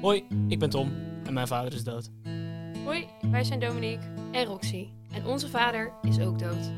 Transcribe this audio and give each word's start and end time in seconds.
Hoi, 0.00 0.24
ik 0.48 0.58
ben 0.58 0.70
Tom 0.70 0.92
en 1.24 1.32
mijn 1.32 1.46
vader 1.46 1.72
is 1.72 1.84
dood. 1.84 2.10
Hoi, 2.84 3.06
wij 3.30 3.44
zijn 3.44 3.60
Dominique 3.60 4.06
en 4.32 4.44
Roxy. 4.44 4.88
En 5.12 5.26
onze 5.26 5.48
vader 5.48 5.92
is 6.02 6.20
ook 6.20 6.38
dood. 6.38 6.70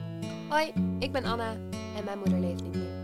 Hoi, 0.48 0.72
ik 0.98 1.12
ben 1.12 1.24
Anna 1.24 1.52
en 1.96 2.04
mijn 2.04 2.18
moeder 2.18 2.38
leeft 2.38 2.62
niet 2.62 2.74
meer. 2.74 2.96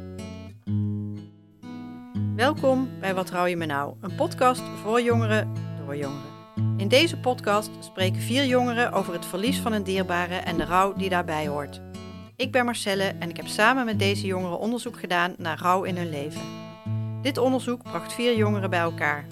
Welkom 2.37 2.89
bij 3.01 3.15
Wat 3.15 3.31
rouw 3.31 3.45
je 3.45 3.57
me 3.57 3.67
nou? 3.67 3.95
Een 4.01 4.15
podcast 4.15 4.63
voor 4.83 5.01
jongeren 5.03 5.53
door 5.85 5.97
jongeren. 5.97 6.33
In 6.77 6.89
deze 6.89 7.17
podcast 7.17 7.71
spreken 7.81 8.21
vier 8.21 8.45
jongeren 8.45 8.93
over 8.93 9.13
het 9.13 9.27
verlies 9.27 9.59
van 9.59 9.73
een 9.73 9.85
dierbare 9.85 10.35
en 10.35 10.57
de 10.57 10.65
rouw 10.65 10.93
die 10.93 11.09
daarbij 11.09 11.49
hoort. 11.49 11.81
Ik 12.37 12.53
ben 12.53 12.65
Marcelle 12.65 13.05
en 13.19 13.29
ik 13.29 13.37
heb 13.37 13.47
samen 13.47 13.85
met 13.85 13.99
deze 13.99 14.27
jongeren 14.27 14.59
onderzoek 14.59 14.99
gedaan 14.99 15.35
naar 15.39 15.59
rouw 15.59 15.83
in 15.83 15.97
hun 15.97 16.11
leven. 16.11 16.41
Dit 17.23 17.39
onderzoek 17.39 17.83
bracht 17.83 18.13
vier 18.13 18.37
jongeren 18.37 18.71
bij 18.71 18.81
elkaar. 18.81 19.27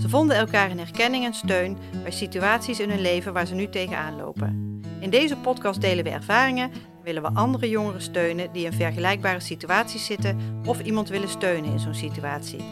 Ze 0.00 0.08
vonden 0.08 0.36
elkaar 0.36 0.70
in 0.70 0.78
herkenning 0.78 1.24
en 1.24 1.34
steun 1.34 1.76
bij 2.02 2.10
situaties 2.10 2.80
in 2.80 2.90
hun 2.90 3.00
leven 3.00 3.32
waar 3.32 3.46
ze 3.46 3.54
nu 3.54 3.68
tegenaan 3.68 4.16
lopen. 4.16 4.80
In 5.00 5.10
deze 5.10 5.36
podcast 5.36 5.80
delen 5.80 6.04
we 6.04 6.10
ervaringen 6.10 6.70
en 6.72 7.02
willen 7.02 7.22
we 7.22 7.28
andere 7.34 7.68
jongeren 7.68 8.02
steunen 8.02 8.52
die 8.52 8.64
in 8.64 8.72
vergelijkbare 8.72 9.40
situaties 9.40 10.04
zitten 10.04 10.38
of 10.66 10.80
iemand 10.80 11.08
willen 11.08 11.28
steunen 11.28 11.72
in 11.72 11.78
zo'n 11.78 11.94
situatie. 11.94 12.64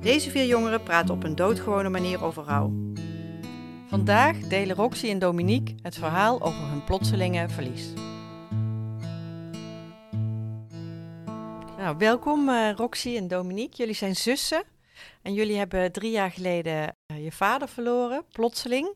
Deze 0.00 0.30
vier 0.30 0.46
jongeren 0.46 0.82
praten 0.82 1.14
op 1.14 1.24
een 1.24 1.36
doodgewone 1.36 1.88
manier 1.88 2.24
over 2.24 2.44
rouw. 2.44 2.72
Vandaag 3.86 4.38
delen 4.38 4.76
Roxy 4.76 5.08
en 5.08 5.18
Dominique 5.18 5.74
het 5.82 5.96
verhaal 5.96 6.42
over 6.42 6.68
hun 6.68 6.84
plotselinge 6.84 7.48
verlies. 7.48 7.92
Nou, 11.78 11.96
welkom 11.98 12.48
uh, 12.48 12.70
Roxy 12.72 13.16
en 13.16 13.28
Dominique. 13.28 13.76
Jullie 13.76 13.94
zijn 13.94 14.16
zussen 14.16 14.62
en 15.22 15.34
jullie 15.34 15.56
hebben 15.56 15.92
drie 15.92 16.10
jaar 16.10 16.30
geleden 16.30 16.96
uh, 17.06 17.24
je 17.24 17.32
vader 17.32 17.68
verloren, 17.68 18.24
plotseling. 18.32 18.94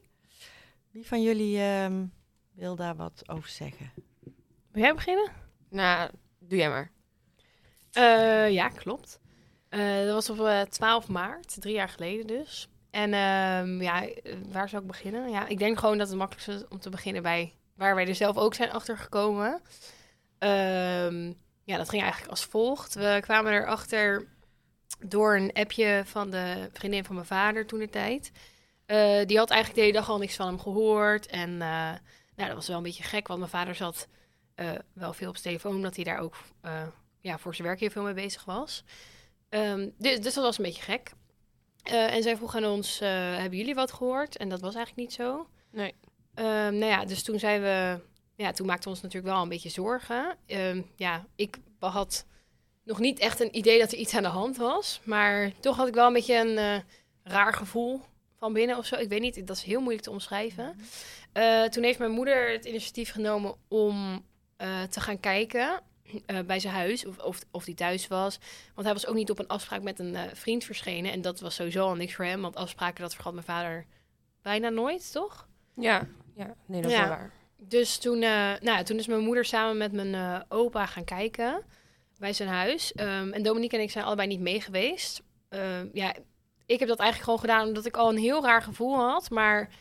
Wie 0.91 1.07
van 1.07 1.23
jullie 1.23 1.59
uh, 1.59 1.87
wil 2.53 2.77
daar 2.77 2.97
wat 2.97 3.23
over 3.27 3.49
zeggen? 3.49 3.93
Wil 4.73 4.83
jij 4.83 4.95
beginnen? 4.95 5.31
Nou, 5.71 6.11
doe 6.39 6.59
jij 6.59 6.69
maar. 6.69 6.91
Uh, 7.93 8.51
ja, 8.51 8.69
klopt. 8.69 9.21
dat 9.69 10.13
was 10.13 10.31
op 10.31 10.67
12 10.71 11.09
maart, 11.09 11.61
drie 11.61 11.75
jaar 11.75 11.89
geleden 11.89 12.27
dus. 12.27 12.69
En 12.91 13.13
ehm, 13.13 13.83
ja, 13.83 14.09
waar 14.53 14.69
zou 14.69 14.83
ik 14.83 14.89
beginnen? 14.89 15.31
Ja, 15.31 15.47
ik 15.47 15.59
denk 15.59 15.79
gewoon 15.79 15.99
dat 15.99 16.09
het 16.09 16.17
makkelijkste 16.17 16.53
is 16.53 16.69
om 16.69 16.79
te 16.79 16.91
beginnen 16.91 17.23
bij 17.23 17.55
waar 17.75 17.95
wij 17.95 18.07
er 18.07 18.15
zelf 18.15 18.37
ook 18.37 18.55
zijn 18.55 18.71
achtergekomen. 18.71 19.61
Ehm, 20.39 21.33
ja, 21.65 21.77
dat 21.77 21.89
ging 21.89 22.03
eigenlijk 22.03 22.31
als 22.31 22.45
volgt. 22.45 22.95
We 22.95 23.19
kwamen 23.21 23.53
erachter 23.53 24.27
door 24.99 25.37
een 25.37 25.53
appje 25.53 26.03
van 26.05 26.31
de 26.31 26.69
vriendin 26.73 27.05
van 27.05 27.15
mijn 27.15 27.27
vader 27.27 27.67
toen 27.67 27.79
de 27.79 27.91
tijd. 27.91 28.33
Uh, 28.87 29.25
die 29.27 29.39
had 29.39 29.51
eigenlijk 29.51 29.75
de 29.75 29.81
hele 29.81 29.93
dag 29.93 30.09
al 30.09 30.19
niks 30.19 30.37
van 30.37 30.47
hem 30.47 30.61
gehoord. 30.61 31.27
En 31.27 31.51
uh, 31.51 31.59
nou, 31.59 32.49
dat 32.49 32.55
was 32.55 32.69
wel 32.69 32.77
een 32.77 32.83
beetje 32.83 33.03
gek, 33.03 33.27
want 33.27 33.39
mijn 33.39 33.51
vader 33.51 33.75
zat 33.75 34.09
uh, 34.57 34.71
wel 34.93 35.13
veel 35.13 35.29
op 35.29 35.37
zijn 35.37 35.55
telefoon, 35.55 35.75
omdat 35.75 35.97
hij 35.97 36.05
daar 36.05 36.19
ook 36.19 36.37
ja, 37.21 37.39
voor 37.39 37.55
zijn 37.55 37.69
werk 37.69 37.81
heel 37.81 37.91
veel 37.91 38.03
mee 38.03 38.15
bezig 38.15 38.45
was. 38.45 38.85
Um, 39.49 39.95
dus, 39.99 40.21
dus, 40.21 40.35
dat 40.35 40.45
was 40.45 40.59
een 40.59 40.65
beetje 40.65 40.83
gek. 40.83 41.13
en 41.83 42.23
zij 42.23 42.37
vroeg 42.37 42.57
aan 42.57 42.65
ons, 42.65 42.99
hebben 42.99 43.59
jullie 43.59 43.75
wat 43.75 43.93
gehoord? 43.93 44.37
En 44.37 44.49
dat 44.49 44.61
was 44.61 44.75
eigenlijk 44.75 45.09
niet 45.09 45.17
zo. 45.17 45.49
Nee. 45.71 45.95
Um, 46.35 46.79
nou 46.79 46.85
ja, 46.85 47.05
dus 47.05 47.23
toen 47.23 47.39
zijn 47.39 47.63
we 47.63 48.01
ja, 48.37 48.53
toen 48.53 48.67
maakten 48.67 48.85
we 48.85 48.91
ons 48.91 49.03
natuurlijk 49.03 49.33
wel 49.33 49.43
een 49.43 49.49
beetje 49.49 49.69
zorgen. 49.69 50.37
Uh, 50.47 50.83
ja, 50.97 51.27
ik 51.37 51.57
had 51.79 52.27
nog 52.87 52.99
niet 52.99 53.19
echt 53.19 53.41
een 53.41 53.57
idee 53.57 53.79
dat 53.79 53.93
er 53.93 53.99
iets 53.99 54.15
aan 54.15 54.23
de 54.23 54.29
hand 54.29 54.57
was. 54.57 55.01
Maar 55.05 55.53
toch 55.61 55.77
had 55.77 55.89
ik 55.89 55.95
wel 55.95 56.07
een 56.07 56.13
beetje 56.13 56.39
een 56.39 56.59
uh, 56.59 56.77
raar 57.23 57.55
gevoel 57.55 58.01
van 58.39 58.53
binnen 58.53 58.77
of 58.77 58.87
zo. 58.87 58.97
Ik 58.97 59.09
weet 59.09 59.21
niet, 59.21 59.47
dat 59.47 59.57
is 59.57 59.63
heel 59.63 59.81
moeilijk 59.81 60.05
te 60.05 60.11
omschrijven. 60.11 60.81
Uh, 61.35 61.65
toen 61.65 61.83
heeft 61.83 61.99
mijn 61.99 62.11
moeder 62.11 62.51
het 62.51 62.65
initiatief 62.65 63.13
genomen 63.13 63.55
om 63.69 64.25
uh, 64.63 64.83
te 64.83 65.01
gaan 65.01 65.21
kijken 65.21 65.81
bij 66.47 66.61
zijn 66.61 66.75
huis. 66.75 67.07
Of, 67.07 67.19
of, 67.19 67.39
of 67.51 67.65
hij 67.65 67.75
thuis 67.75 68.09
was. 68.09 68.39
Want 68.75 68.87
hij 68.87 68.97
was 68.97 69.07
ook 69.07 69.15
niet 69.15 69.31
op 69.31 69.39
een 69.39 69.47
afspraak 69.47 69.83
met 69.83 69.99
een 69.99 70.17
vriend 70.33 70.65
verschenen. 70.65 71.13
En 71.13 71.21
dat 71.21 71.41
was 71.41 71.55
sowieso 71.55 71.87
al 71.87 71.95
niks 71.95 72.15
voor 72.15 72.25
hem. 72.25 72.41
Want 72.41 72.57
afspraken, 72.57 73.03
dat 73.03 73.15
vergat 73.15 73.33
mijn 73.33 73.47
vader 73.47 73.87
bijna 74.43 74.69
nooit, 74.69 75.13
toch? 75.13 75.49
Ja, 75.75 76.07
ja 76.35 76.55
nee, 76.67 76.83
dat 76.83 76.91
is 76.91 76.97
ja. 76.97 77.09
wel 77.09 77.17
waar. 77.17 77.33
Dus 77.57 77.99
toen, 77.99 78.19
nou, 78.19 78.85
toen 78.85 78.99
is 78.99 79.07
mijn 79.07 79.21
moeder 79.21 79.45
samen 79.45 79.77
met 79.77 79.93
mijn 79.93 80.45
opa 80.49 80.87
gaan 80.87 81.05
kijken 81.05 81.65
bij 82.19 82.33
zijn 82.33 82.49
huis. 82.49 82.93
Um, 83.01 83.33
en 83.33 83.43
Dominique 83.43 83.77
en 83.77 83.83
ik 83.83 83.91
zijn 83.91 84.05
allebei 84.05 84.29
niet 84.29 84.41
mee 84.41 84.61
geweest. 84.61 85.23
Uh, 85.51 85.93
ja, 85.93 86.15
ik 86.67 86.79
heb 86.79 86.89
dat 86.89 86.99
eigenlijk 86.99 87.23
gewoon 87.23 87.39
gedaan 87.39 87.67
omdat 87.67 87.87
ik 87.87 87.97
al 87.97 88.09
een 88.09 88.19
heel 88.19 88.43
raar 88.43 88.63
gevoel 88.63 88.97
had. 88.97 89.31
Maar 89.31 89.75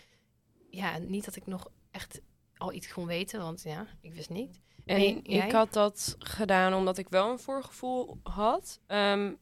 ja, 0.69 0.97
niet 0.97 1.25
dat 1.25 1.35
ik 1.35 1.47
nog 1.47 1.67
echt 1.91 2.21
al 2.57 2.73
iets 2.73 2.93
kon 2.93 3.05
weten, 3.05 3.39
want 3.39 3.63
ja, 3.63 3.87
ik 4.01 4.13
wist 4.13 4.29
niet. 4.29 4.59
En 4.85 4.97
nee, 4.97 5.21
ik 5.21 5.51
had 5.51 5.73
dat 5.73 6.15
gedaan 6.19 6.73
omdat 6.73 6.97
ik 6.97 7.09
wel 7.09 7.31
een 7.31 7.39
voorgevoel 7.39 8.19
had. 8.23 8.79
Um, 8.87 9.37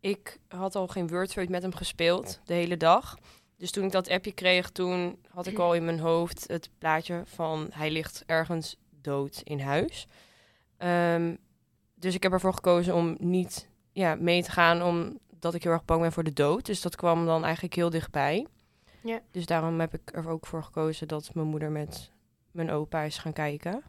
ik 0.00 0.38
had 0.48 0.74
al 0.74 0.88
geen 0.88 1.08
Wordfeud 1.08 1.48
met 1.48 1.62
hem 1.62 1.74
gespeeld 1.74 2.40
de 2.44 2.54
hele 2.54 2.76
dag. 2.76 3.18
Dus 3.56 3.70
toen 3.70 3.84
ik 3.84 3.92
dat 3.92 4.08
appje 4.08 4.32
kreeg, 4.32 4.70
toen 4.70 5.18
had 5.28 5.46
ik 5.46 5.58
al 5.58 5.74
in 5.74 5.84
mijn 5.84 5.98
hoofd 5.98 6.48
het 6.48 6.70
plaatje 6.78 7.22
van 7.24 7.68
hij 7.72 7.90
ligt 7.90 8.22
ergens 8.26 8.76
dood 8.90 9.40
in 9.44 9.60
huis. 9.60 10.06
Um, 10.78 11.38
dus 12.02 12.14
ik 12.14 12.22
heb 12.22 12.32
ervoor 12.32 12.54
gekozen 12.54 12.94
om 12.94 13.16
niet 13.18 13.68
ja, 13.92 14.14
mee 14.14 14.42
te 14.42 14.50
gaan, 14.50 14.82
omdat 14.82 15.54
ik 15.54 15.62
heel 15.62 15.72
erg 15.72 15.84
bang 15.84 16.00
ben 16.00 16.12
voor 16.12 16.24
de 16.24 16.32
dood. 16.32 16.66
Dus 16.66 16.80
dat 16.80 16.96
kwam 16.96 17.26
dan 17.26 17.44
eigenlijk 17.44 17.74
heel 17.74 17.90
dichtbij. 17.90 18.46
Ja. 19.02 19.20
Dus 19.30 19.46
daarom 19.46 19.80
heb 19.80 19.94
ik 19.94 20.00
er 20.14 20.28
ook 20.28 20.46
voor 20.46 20.64
gekozen 20.64 21.08
dat 21.08 21.34
mijn 21.34 21.46
moeder 21.46 21.70
met 21.70 22.10
mijn 22.50 22.70
opa 22.70 23.02
is 23.02 23.18
gaan 23.18 23.32
kijken. 23.32 23.82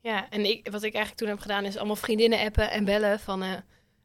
Ja, 0.00 0.30
en 0.30 0.44
ik, 0.44 0.68
wat 0.70 0.82
ik 0.82 0.94
eigenlijk 0.94 1.16
toen 1.16 1.28
heb 1.28 1.38
gedaan 1.38 1.64
is 1.64 1.76
allemaal 1.76 1.96
vriendinnen 1.96 2.38
appen 2.38 2.70
en 2.70 2.84
bellen 2.84 3.20
van... 3.20 3.42
Uh, 3.42 3.52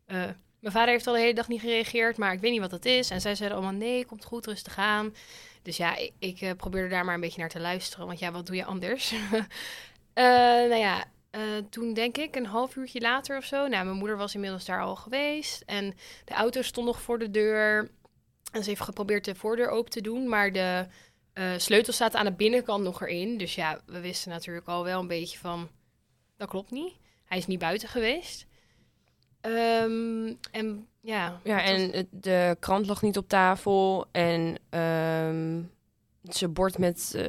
uh, 0.08 0.24
mijn 0.60 0.76
vader 0.76 0.94
heeft 0.94 1.08
al 1.08 1.14
de 1.14 1.20
hele 1.20 1.34
dag 1.34 1.48
niet 1.48 1.62
gereageerd, 1.62 2.18
maar 2.18 2.34
ik 2.34 2.40
weet 2.40 2.52
niet 2.52 2.62
wat 2.62 2.70
dat 2.70 2.86
is. 2.86 3.10
En 3.10 3.22
zij 3.22 3.36
zeiden 3.36 3.58
allemaal, 3.58 3.78
nee, 3.78 4.06
komt 4.06 4.26
goed, 4.26 4.46
rustig 4.46 4.78
aan. 4.78 5.16
Dus 5.62 5.78
ja, 5.78 5.96
ik, 5.96 6.12
ik 6.20 6.42
uh, 6.42 6.52
probeerde 6.52 6.90
daar 6.90 7.06
maar 7.06 7.14
een 7.14 7.22
beetje 7.22 7.40
naar 7.40 7.50
te 7.50 7.60
luisteren. 7.60 8.08
Want 8.08 8.20
ja, 8.20 8.32
wat 8.32 8.46
doe 8.46 8.56
je 8.56 8.66
anders? 8.66 9.14
nou 10.14 10.76
ja, 10.76 11.06
uh, 11.36 11.42
toen 11.70 11.94
denk 11.94 12.18
ik 12.18 12.36
een 12.36 12.46
half 12.46 12.76
uurtje 12.76 13.02
later 13.02 13.38
of 13.38 13.46
zo. 13.46 13.68
Nou, 13.68 13.86
mijn 13.86 13.98
moeder 13.98 14.18
was 14.18 14.36
inmiddels 14.36 14.66
daar 14.66 14.82
al 14.82 14.96
geweest. 14.96 15.62
En 15.62 15.94
de 16.26 16.34
auto 16.34 16.62
stond 16.62 16.88
nog 16.88 17.02
voor 17.02 17.20
de 17.20 17.32
deur. 17.32 17.92
En 18.52 18.64
ze 18.64 18.70
heeft 18.70 18.82
geprobeerd 18.82 19.26
de 19.26 19.36
voordeur 19.36 19.70
open 19.70 19.92
te 19.92 20.02
doen. 20.02 20.28
Maar 20.28 20.52
de 20.52 20.88
sleutel 21.58 21.94
staat 21.94 22.16
aan 22.16 22.26
de 22.26 22.34
binnenkant 22.34 22.84
nog 22.84 23.02
erin. 23.02 23.38
Dus 23.38 23.56
ja, 23.56 23.80
we 23.86 24.00
wisten 24.00 24.32
natuurlijk 24.32 24.68
al 24.68 24.84
wel 24.84 25.00
een 25.00 25.08
beetje 25.08 25.38
van... 25.38 25.70
Dat 26.38 26.50
klopt 26.50 26.72
niet. 26.72 26.94
Hij 27.26 27.38
is 27.38 27.48
niet 27.48 27.60
buiten 27.60 27.88
geweest. 27.90 28.46
Um, 29.42 30.38
en 30.52 30.88
ja. 31.02 31.40
Ja, 31.44 31.64
en 31.64 31.92
was... 31.92 32.04
de 32.12 32.58
krant 32.60 32.86
lag 32.86 33.02
niet 33.02 33.18
op 33.18 33.28
tafel. 33.28 34.06
En 34.12 34.58
um, 34.80 35.72
zijn 36.24 36.54
bord 36.54 36.78
met 36.78 37.14
uh, 37.16 37.26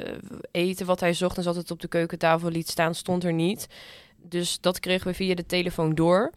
eten 0.51 0.85
wat 0.85 0.99
hij 0.99 1.13
zocht 1.13 1.37
en 1.37 1.43
zat 1.43 1.55
het 1.55 1.71
op 1.71 1.81
de 1.81 1.87
keukentafel 1.87 2.49
liet 2.49 2.69
staan, 2.69 2.95
stond 2.95 3.23
er 3.23 3.33
niet. 3.33 3.67
Dus 4.17 4.59
dat 4.61 4.79
kregen 4.79 5.07
we 5.07 5.13
via 5.13 5.35
de 5.35 5.45
telefoon 5.45 5.95
door. 5.95 6.31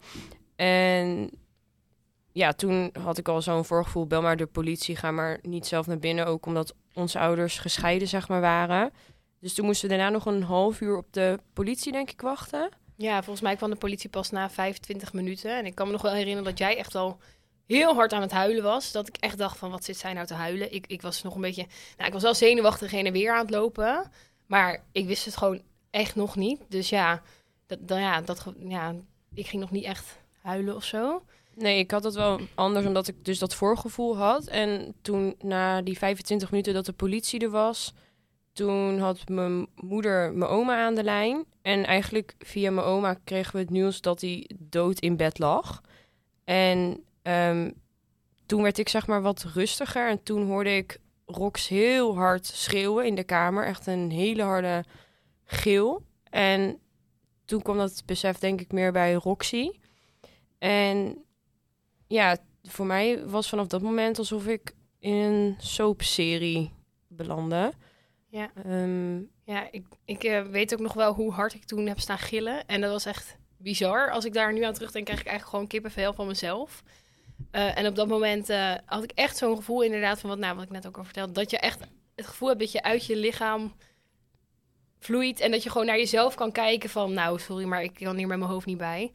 En 0.55 1.29
ja, 2.31 2.53
toen 2.53 2.89
had 3.01 3.17
ik 3.17 3.27
al 3.27 3.41
zo'n 3.41 3.65
voorgevoel, 3.65 4.07
bel 4.07 4.21
maar 4.21 4.37
de 4.37 4.45
politie, 4.45 4.95
ga 4.95 5.11
maar 5.11 5.39
niet 5.41 5.67
zelf 5.67 5.87
naar 5.87 5.99
binnen. 5.99 6.25
Ook 6.25 6.45
omdat 6.45 6.73
onze 6.93 7.19
ouders 7.19 7.59
gescheiden, 7.59 8.07
zeg 8.07 8.27
maar, 8.27 8.41
waren. 8.41 8.91
Dus 9.39 9.53
toen 9.53 9.65
moesten 9.65 9.89
we 9.89 9.95
daarna 9.95 10.11
nog 10.11 10.25
een 10.25 10.43
half 10.43 10.81
uur 10.81 10.97
op 10.97 11.07
de 11.11 11.39
politie, 11.53 11.91
denk 11.91 12.11
ik, 12.11 12.21
wachten. 12.21 12.69
Ja, 12.95 13.15
volgens 13.15 13.41
mij 13.41 13.55
kwam 13.55 13.69
de 13.69 13.75
politie 13.75 14.09
pas 14.09 14.29
na 14.29 14.49
25 14.49 15.13
minuten. 15.13 15.57
En 15.57 15.65
ik 15.65 15.75
kan 15.75 15.85
me 15.85 15.91
nog 15.91 16.01
wel 16.01 16.11
herinneren 16.11 16.43
dat 16.43 16.57
jij 16.57 16.77
echt 16.77 16.95
al 16.95 17.17
heel 17.77 17.93
hard 17.93 18.13
aan 18.13 18.21
het 18.21 18.31
huilen 18.31 18.63
was. 18.63 18.91
Dat 18.91 19.07
ik 19.07 19.17
echt 19.17 19.37
dacht 19.37 19.57
van, 19.57 19.71
wat 19.71 19.83
zit 19.83 19.97
zij 19.97 20.13
nou 20.13 20.25
te 20.25 20.33
huilen? 20.33 20.73
Ik, 20.73 20.87
ik 20.87 21.01
was 21.01 21.21
nog 21.21 21.35
een 21.35 21.41
beetje... 21.41 21.65
Nou, 21.97 22.07
ik 22.07 22.13
was 22.13 22.21
wel 22.21 22.35
zenuwachtig 22.35 22.91
heen 22.91 23.05
en 23.05 23.13
weer 23.13 23.33
aan 23.33 23.39
het 23.45 23.49
lopen. 23.49 24.11
Maar 24.45 24.83
ik 24.91 25.05
wist 25.07 25.25
het 25.25 25.37
gewoon 25.37 25.61
echt 25.89 26.15
nog 26.15 26.35
niet. 26.35 26.61
Dus 26.67 26.89
ja, 26.89 27.21
dat, 27.67 27.87
dan, 27.87 27.99
ja, 27.99 28.21
dat, 28.21 28.45
ja 28.59 28.95
ik 29.33 29.47
ging 29.47 29.61
nog 29.61 29.71
niet 29.71 29.83
echt 29.83 30.17
huilen 30.41 30.75
of 30.75 30.83
zo. 30.83 31.23
Nee, 31.55 31.79
ik 31.79 31.91
had 31.91 32.03
dat 32.03 32.15
wel 32.15 32.39
anders, 32.55 32.85
omdat 32.85 33.07
ik 33.07 33.25
dus 33.25 33.39
dat 33.39 33.55
voorgevoel 33.55 34.17
had. 34.17 34.47
En 34.47 34.95
toen, 35.01 35.35
na 35.39 35.81
die 35.81 35.97
25 35.97 36.51
minuten 36.51 36.73
dat 36.73 36.85
de 36.85 36.93
politie 36.93 37.39
er 37.39 37.49
was... 37.49 37.93
Toen 38.53 38.99
had 38.99 39.29
mijn 39.29 39.67
moeder 39.75 40.33
mijn 40.33 40.51
oma 40.51 40.85
aan 40.85 40.95
de 40.95 41.03
lijn. 41.03 41.45
En 41.61 41.85
eigenlijk 41.85 42.35
via 42.39 42.71
mijn 42.71 42.87
oma 42.87 43.13
kregen 43.23 43.53
we 43.53 43.59
het 43.59 43.69
nieuws 43.69 44.01
dat 44.01 44.21
hij 44.21 44.49
dood 44.57 44.99
in 44.99 45.17
bed 45.17 45.39
lag. 45.39 45.81
En 46.43 47.03
um, 47.29 47.73
toen 48.45 48.61
werd 48.61 48.77
ik 48.77 48.89
zeg 48.89 49.07
maar 49.07 49.21
wat 49.21 49.43
rustiger. 49.43 50.09
En 50.09 50.23
toen 50.23 50.47
hoorde 50.47 50.75
ik 50.75 50.99
Rox 51.25 51.67
heel 51.67 52.15
hard 52.15 52.45
schreeuwen 52.45 53.05
in 53.05 53.15
de 53.15 53.23
kamer. 53.23 53.65
Echt 53.65 53.87
een 53.87 54.11
hele 54.11 54.43
harde 54.43 54.85
gil. 55.45 56.03
En 56.23 56.79
toen 57.45 57.61
kwam 57.61 57.77
dat 57.77 58.03
besef 58.05 58.37
denk 58.37 58.61
ik 58.61 58.71
meer 58.71 58.91
bij 58.91 59.13
Roxy. 59.13 59.69
En 60.57 61.23
ja, 62.07 62.37
voor 62.63 62.85
mij 62.85 63.25
was 63.25 63.49
vanaf 63.49 63.67
dat 63.67 63.81
moment 63.81 64.17
alsof 64.17 64.47
ik 64.47 64.75
in 64.99 65.13
een 65.13 65.55
soapserie 65.57 66.73
belandde. 67.07 67.73
Ja. 68.27 68.51
Ehm, 68.65 69.21
Ja, 69.43 69.71
ik, 69.71 69.85
ik 70.05 70.23
eh, 70.23 70.41
weet 70.41 70.73
ook 70.73 70.79
nog 70.79 70.93
wel 70.93 71.13
hoe 71.13 71.31
hard 71.31 71.53
ik 71.53 71.63
toen 71.63 71.87
heb 71.87 71.99
staan 71.99 72.17
gillen. 72.17 72.65
En 72.65 72.81
dat 72.81 72.91
was 72.91 73.05
echt 73.05 73.37
bizar. 73.57 74.11
Als 74.11 74.25
ik 74.25 74.33
daar 74.33 74.53
nu 74.53 74.63
aan 74.63 74.73
terugdenk, 74.73 75.05
krijg 75.05 75.19
ik 75.19 75.27
eigenlijk 75.27 75.55
gewoon 75.55 75.71
kippenvel 75.71 76.13
van 76.13 76.27
mezelf. 76.27 76.83
Eh, 77.51 77.77
en 77.77 77.87
op 77.87 77.95
dat 77.95 78.07
moment 78.07 78.49
eh, 78.49 78.73
had 78.85 79.03
ik 79.03 79.11
echt 79.11 79.37
zo'n 79.37 79.55
gevoel 79.55 79.81
inderdaad 79.81 80.19
van 80.19 80.29
wat, 80.29 80.39
nou, 80.39 80.55
wat 80.55 80.63
ik 80.63 80.69
net 80.71 80.87
ook 80.87 80.97
al 80.97 81.03
vertelde. 81.03 81.31
Dat 81.33 81.51
je 81.51 81.57
echt 81.59 81.79
het 82.15 82.27
gevoel 82.27 82.47
hebt 82.47 82.59
dat 82.59 82.71
je 82.71 82.83
uit 82.83 83.05
je 83.05 83.15
lichaam 83.15 83.73
vloeit. 84.99 85.39
En 85.39 85.51
dat 85.51 85.63
je 85.63 85.69
gewoon 85.69 85.87
naar 85.87 85.97
jezelf 85.97 86.35
kan 86.35 86.51
kijken 86.51 86.89
van, 86.89 87.13
nou, 87.13 87.39
sorry, 87.39 87.65
maar 87.65 87.83
ik 87.83 87.93
kan 87.93 88.17
hier 88.17 88.27
met 88.27 88.37
mijn 88.37 88.51
hoofd 88.51 88.65
niet 88.65 88.77
bij. 88.77 89.11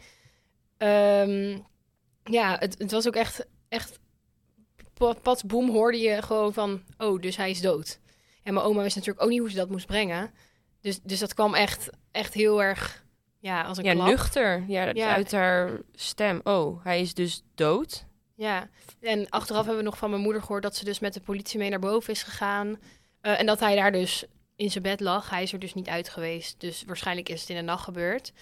Ehm, 0.79 1.59
ja, 2.25 2.57
het, 2.59 2.79
het 2.79 2.91
was 2.91 3.07
ook 3.07 3.15
echt, 3.17 3.47
echt 3.69 3.99
pa- 4.95 5.13
pas 5.23 5.43
boem 5.45 5.71
hoorde 5.71 5.99
je 5.99 6.23
gewoon 6.23 6.53
van, 6.53 6.83
oh, 6.99 7.21
dus 7.21 7.37
hij 7.37 7.51
is 7.51 7.61
dood. 7.61 7.99
En 8.43 8.55
mijn 8.55 8.67
oma 8.67 8.83
wist 8.83 8.97
natuurlijk 8.97 9.25
ook 9.25 9.31
niet 9.31 9.41
hoe 9.41 9.51
ze 9.51 9.57
dat 9.57 9.69
moest 9.71 9.87
brengen. 9.87 10.31
Dus, 10.81 11.01
dus 11.03 11.19
dat 11.19 11.35
kwam 11.35 11.55
echt, 11.55 11.91
echt 12.11 12.35
heel 12.35 12.63
erg, 12.63 13.05
ja, 13.39 13.63
als 13.63 13.79
een 13.79 13.85
ja, 13.85 13.93
klap. 13.93 14.07
nuchter. 14.07 14.65
Ja, 14.69 14.91
Ja. 14.95 15.15
uit 15.15 15.33
haar 15.33 15.81
stem. 15.93 16.41
Oh, 16.45 16.85
hij 16.85 17.01
is 17.01 17.15
dus 17.15 17.43
dood. 17.55 18.07
Ja, 18.35 18.69
en 19.01 19.29
achteraf 19.29 19.65
hebben 19.65 19.83
we 19.83 19.89
nog 19.89 19.99
van 19.99 20.11
mijn 20.11 20.23
moeder 20.23 20.43
gehoord 20.43 20.63
dat 20.63 20.77
ze 20.77 20.85
dus 20.85 20.99
met 20.99 21.15
de 21.15 21.21
politie 21.21 21.59
mee 21.59 21.71
naar 21.71 21.79
boven 21.79 22.13
is 22.13 22.23
gegaan. 22.23 22.81
Eh, 23.21 23.41
en 23.41 23.47
dat 23.47 23.61
hij 23.61 23.77
daar 23.77 23.93
dus 23.93 24.25
in 24.57 24.71
zijn 24.71 24.83
bed 24.83 25.01
lag. 25.01 25.31
Hij 25.31 25.43
is 25.43 25.53
er 25.53 25.59
dus 25.59 25.75
niet 25.75 25.89
uit 25.89 26.09
geweest. 26.09 26.61
Dus 26.61 26.85
waarschijnlijk 26.87 27.29
is 27.29 27.41
het 27.41 27.51
in 27.51 27.57
de 27.57 27.63
nacht 27.63 27.85
gebeurd. 27.85 28.33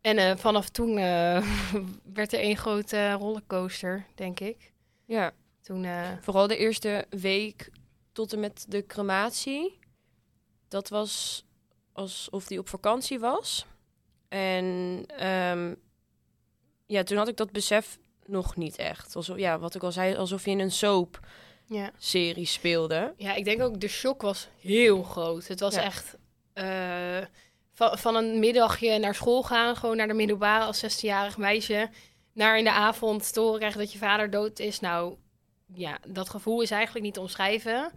En 0.00 0.18
eh, 0.18 0.36
vanaf 0.36 0.68
toen 0.68 0.98
eh, 0.98 1.46
werd 2.14 2.32
er 2.32 2.40
één 2.40 2.56
grote 2.56 3.12
rollercoaster, 3.12 4.06
denk 4.14 4.40
ik. 4.40 4.72
Ja, 5.04 5.32
Toen, 5.60 5.86
vooral 6.20 6.46
de 6.46 6.56
eerste 6.56 7.06
week 7.10 7.70
tot 8.12 8.32
en 8.32 8.40
met 8.40 8.64
de 8.68 8.86
crematie. 8.86 9.78
Dat 10.68 10.88
was 10.88 11.44
alsof 11.92 12.48
hij 12.48 12.58
op 12.58 12.68
vakantie 12.68 13.18
was. 13.18 13.66
En 14.28 15.04
ehm, 15.06 15.74
ja, 16.86 17.02
toen 17.02 17.16
had 17.18 17.28
ik 17.28 17.36
dat 17.36 17.52
besef 17.52 17.98
nog 18.30 18.56
niet 18.56 18.76
echt. 18.76 19.16
Alsof, 19.16 19.36
ja, 19.38 19.58
wat 19.58 19.74
ik 19.74 19.82
al 19.82 19.92
zei, 19.92 20.16
alsof 20.16 20.44
je 20.44 20.50
in 20.50 20.58
een 20.60 20.70
soap-serie 20.70 22.38
ja. 22.44 22.44
speelde. 22.46 23.14
ja, 23.16 23.34
ik 23.34 23.44
denk 23.44 23.62
ook 23.62 23.80
de 23.80 23.88
shock 23.88 24.22
was 24.22 24.48
heel 24.60 25.02
groot. 25.02 25.46
Het 25.48 25.60
was 25.60 25.74
Ja. 25.74 25.82
echt 25.82 26.16
eh, 26.52 27.26
van, 27.72 27.98
van 27.98 28.16
een 28.16 28.38
middagje 28.38 28.98
naar 28.98 29.14
school 29.14 29.42
gaan, 29.42 29.76
gewoon 29.76 29.96
naar 29.96 30.08
de 30.08 30.14
middelbare 30.14 30.64
als 30.64 30.84
16-jarig 30.84 31.36
meisje, 31.38 31.90
naar 32.32 32.58
in 32.58 32.64
de 32.64 32.72
avond 32.72 33.32
te 33.32 33.40
horen 33.40 33.58
krijgen 33.58 33.80
dat 33.80 33.92
je 33.92 33.98
vader 33.98 34.30
dood 34.30 34.58
is. 34.58 34.80
Nou, 34.80 35.16
ja, 35.74 35.98
dat 36.08 36.28
gevoel 36.30 36.60
is 36.60 36.70
eigenlijk 36.70 37.04
niet 37.04 37.14
te 37.14 37.20
omschrijven. 37.20 37.92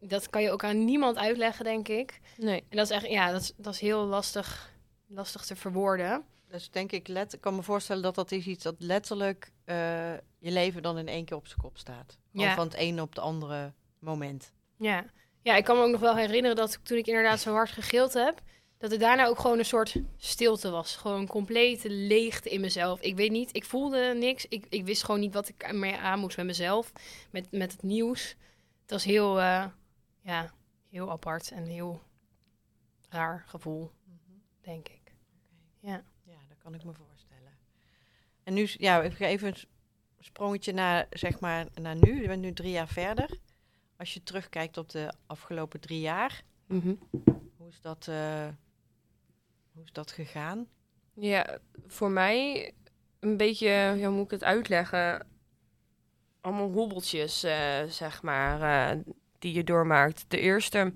Dat 0.00 0.30
kan 0.30 0.42
je 0.42 0.50
ook 0.50 0.64
aan 0.64 0.84
niemand 0.84 1.16
uitleggen, 1.16 1.64
denk 1.64 1.88
ik. 1.88 2.20
Nee. 2.36 2.64
En 2.68 2.76
dat 2.76 2.90
is 2.90 2.96
echt, 2.96 3.06
ja, 3.08 3.32
dat 3.32 3.40
is, 3.40 3.52
dat 3.56 3.74
is 3.74 3.80
heel 3.80 4.04
lastig, 4.04 4.72
lastig 5.06 5.44
te 5.44 5.56
verwoorden. 5.56 6.24
Dus 6.56 6.70
denk 6.70 6.92
ik, 6.92 7.08
let, 7.08 7.32
ik 7.32 7.40
kan 7.40 7.54
me 7.54 7.62
voorstellen 7.62 8.02
dat 8.02 8.14
dat 8.14 8.32
is 8.32 8.46
iets 8.46 8.62
dat 8.62 8.74
letterlijk 8.78 9.52
eh, 9.64 10.12
je 10.14 10.50
leven 10.50 10.82
dan 10.82 10.98
in 10.98 11.08
één 11.08 11.24
keer 11.24 11.36
op 11.36 11.46
zijn 11.46 11.60
kop 11.60 11.78
staat. 11.78 12.18
Ja. 12.30 12.54
van 12.54 12.64
het 12.64 12.74
ene 12.74 13.02
op 13.02 13.08
het 13.08 13.18
andere 13.18 13.72
moment. 13.98 14.52
Ja. 14.76 15.04
ja, 15.42 15.56
ik 15.56 15.64
kan 15.64 15.76
me 15.76 15.82
ook 15.82 15.90
nog 15.90 16.00
wel 16.00 16.16
herinneren 16.16 16.56
dat 16.56 16.78
toen 16.82 16.98
ik 16.98 17.06
inderdaad 17.06 17.40
zo 17.40 17.52
hard 17.52 17.70
gegild 17.70 18.12
heb, 18.12 18.42
dat 18.78 18.92
er 18.92 18.98
daarna 18.98 19.26
ook 19.26 19.38
gewoon 19.38 19.58
een 19.58 19.64
soort 19.64 19.96
stilte 20.16 20.70
was. 20.70 20.96
Gewoon 20.96 21.20
een 21.20 21.28
complete 21.28 21.90
leegte 21.90 22.48
in 22.48 22.60
mezelf. 22.60 23.00
Ik 23.00 23.16
weet 23.16 23.30
niet, 23.30 23.56
ik 23.56 23.64
voelde 23.64 24.14
niks. 24.14 24.46
Ik, 24.48 24.66
ik 24.68 24.84
wist 24.84 25.04
gewoon 25.04 25.20
niet 25.20 25.34
wat 25.34 25.48
ik 25.48 25.72
mee 25.72 25.96
aan 25.96 26.18
moest 26.18 26.36
met 26.36 26.46
mezelf, 26.46 26.92
met, 27.30 27.52
met 27.52 27.72
het 27.72 27.82
nieuws. 27.82 28.36
Het 28.80 28.90
was 28.90 29.04
heel, 29.04 29.40
eh, 29.40 29.66
ja, 30.22 30.52
heel 30.90 31.10
apart 31.10 31.50
en 31.50 31.64
heel 31.64 32.02
raar 33.08 33.44
gevoel, 33.46 33.90
denk 34.60 34.88
ik. 34.88 35.14
Ja. 35.80 36.04
Kan 36.66 36.74
ik 36.74 36.84
me 36.84 36.92
voorstellen. 36.92 37.52
En 38.42 38.54
nu, 38.54 38.68
ja, 38.78 39.02
ik 39.02 39.12
ga 39.12 39.24
even 39.26 39.48
een 39.48 39.56
sprongetje 40.18 40.72
naar, 40.72 41.06
zeg 41.10 41.40
maar, 41.40 41.66
naar 41.74 41.96
nu. 41.96 42.20
Je 42.20 42.26
bent 42.26 42.42
nu 42.42 42.52
drie 42.52 42.70
jaar 42.70 42.88
verder. 42.88 43.30
Als 43.96 44.14
je 44.14 44.22
terugkijkt 44.22 44.76
op 44.76 44.88
de 44.88 45.12
afgelopen 45.26 45.80
drie 45.80 46.00
jaar, 46.00 46.42
Mhm. 46.66 46.94
hoe 47.56 47.68
is 47.68 47.80
dat, 47.80 48.08
eh, 48.08 48.48
hoe 49.72 49.82
is 49.84 49.92
dat 49.92 50.10
gegaan? 50.12 50.66
Ja, 51.14 51.58
voor 51.86 52.10
mij 52.10 52.72
een 53.20 53.36
beetje, 53.36 53.68
ja, 53.68 53.96
hoe 53.96 54.08
moet 54.10 54.24
ik 54.24 54.30
het 54.30 54.44
uitleggen? 54.44 55.26
Allemaal 56.40 56.70
hobbeltjes, 56.70 57.42
eh, 57.42 57.82
zeg 57.84 58.22
maar, 58.22 58.90
eh, 58.90 58.98
die 59.38 59.52
je 59.52 59.64
doormaakt. 59.64 60.24
De 60.28 60.38
eerste 60.40 60.92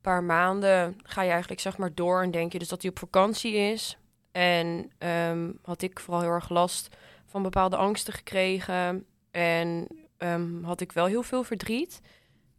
paar 0.00 0.24
maanden 0.24 0.98
ga 1.02 1.22
je 1.22 1.30
eigenlijk, 1.30 1.60
zeg 1.60 1.78
maar, 1.78 1.94
door 1.94 2.22
en 2.22 2.30
denk 2.30 2.52
je 2.52 2.58
dus 2.58 2.68
dat 2.68 2.82
hij 2.82 2.90
op 2.90 2.98
vakantie 2.98 3.54
is. 3.54 3.98
En 4.40 4.90
ehm, 4.98 5.52
had 5.62 5.82
ik 5.82 6.00
vooral 6.00 6.22
heel 6.22 6.30
erg 6.30 6.48
last 6.48 6.96
van 7.26 7.42
bepaalde 7.42 7.76
angsten 7.76 8.12
gekregen. 8.12 9.06
En 9.30 9.86
ehm, 10.16 10.62
had 10.62 10.80
ik 10.80 10.92
wel 10.92 11.06
heel 11.06 11.22
veel 11.22 11.44
verdriet. 11.44 12.00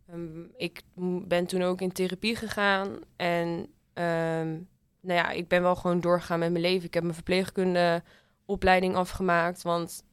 Ehm, 0.08 0.44
ik 0.58 0.82
ben 1.28 1.46
toen 1.46 1.62
ook 1.62 1.82
in 1.82 1.92
therapie 1.92 2.36
gegaan. 2.36 3.00
En 3.16 3.68
nou 5.02 5.20
ja, 5.20 5.30
ik 5.30 5.48
ben 5.48 5.62
wel 5.62 5.76
gewoon 5.76 6.00
doorgegaan 6.02 6.40
met 6.40 6.52
mijn 6.52 6.64
leven. 6.64 6.88
Ik 6.88 6.94
heb 6.94 7.04
mijn 7.04 7.16
verpleegkundeopleiding 7.16 8.96
afgemaakt. 8.96 9.62
Want 9.62 10.04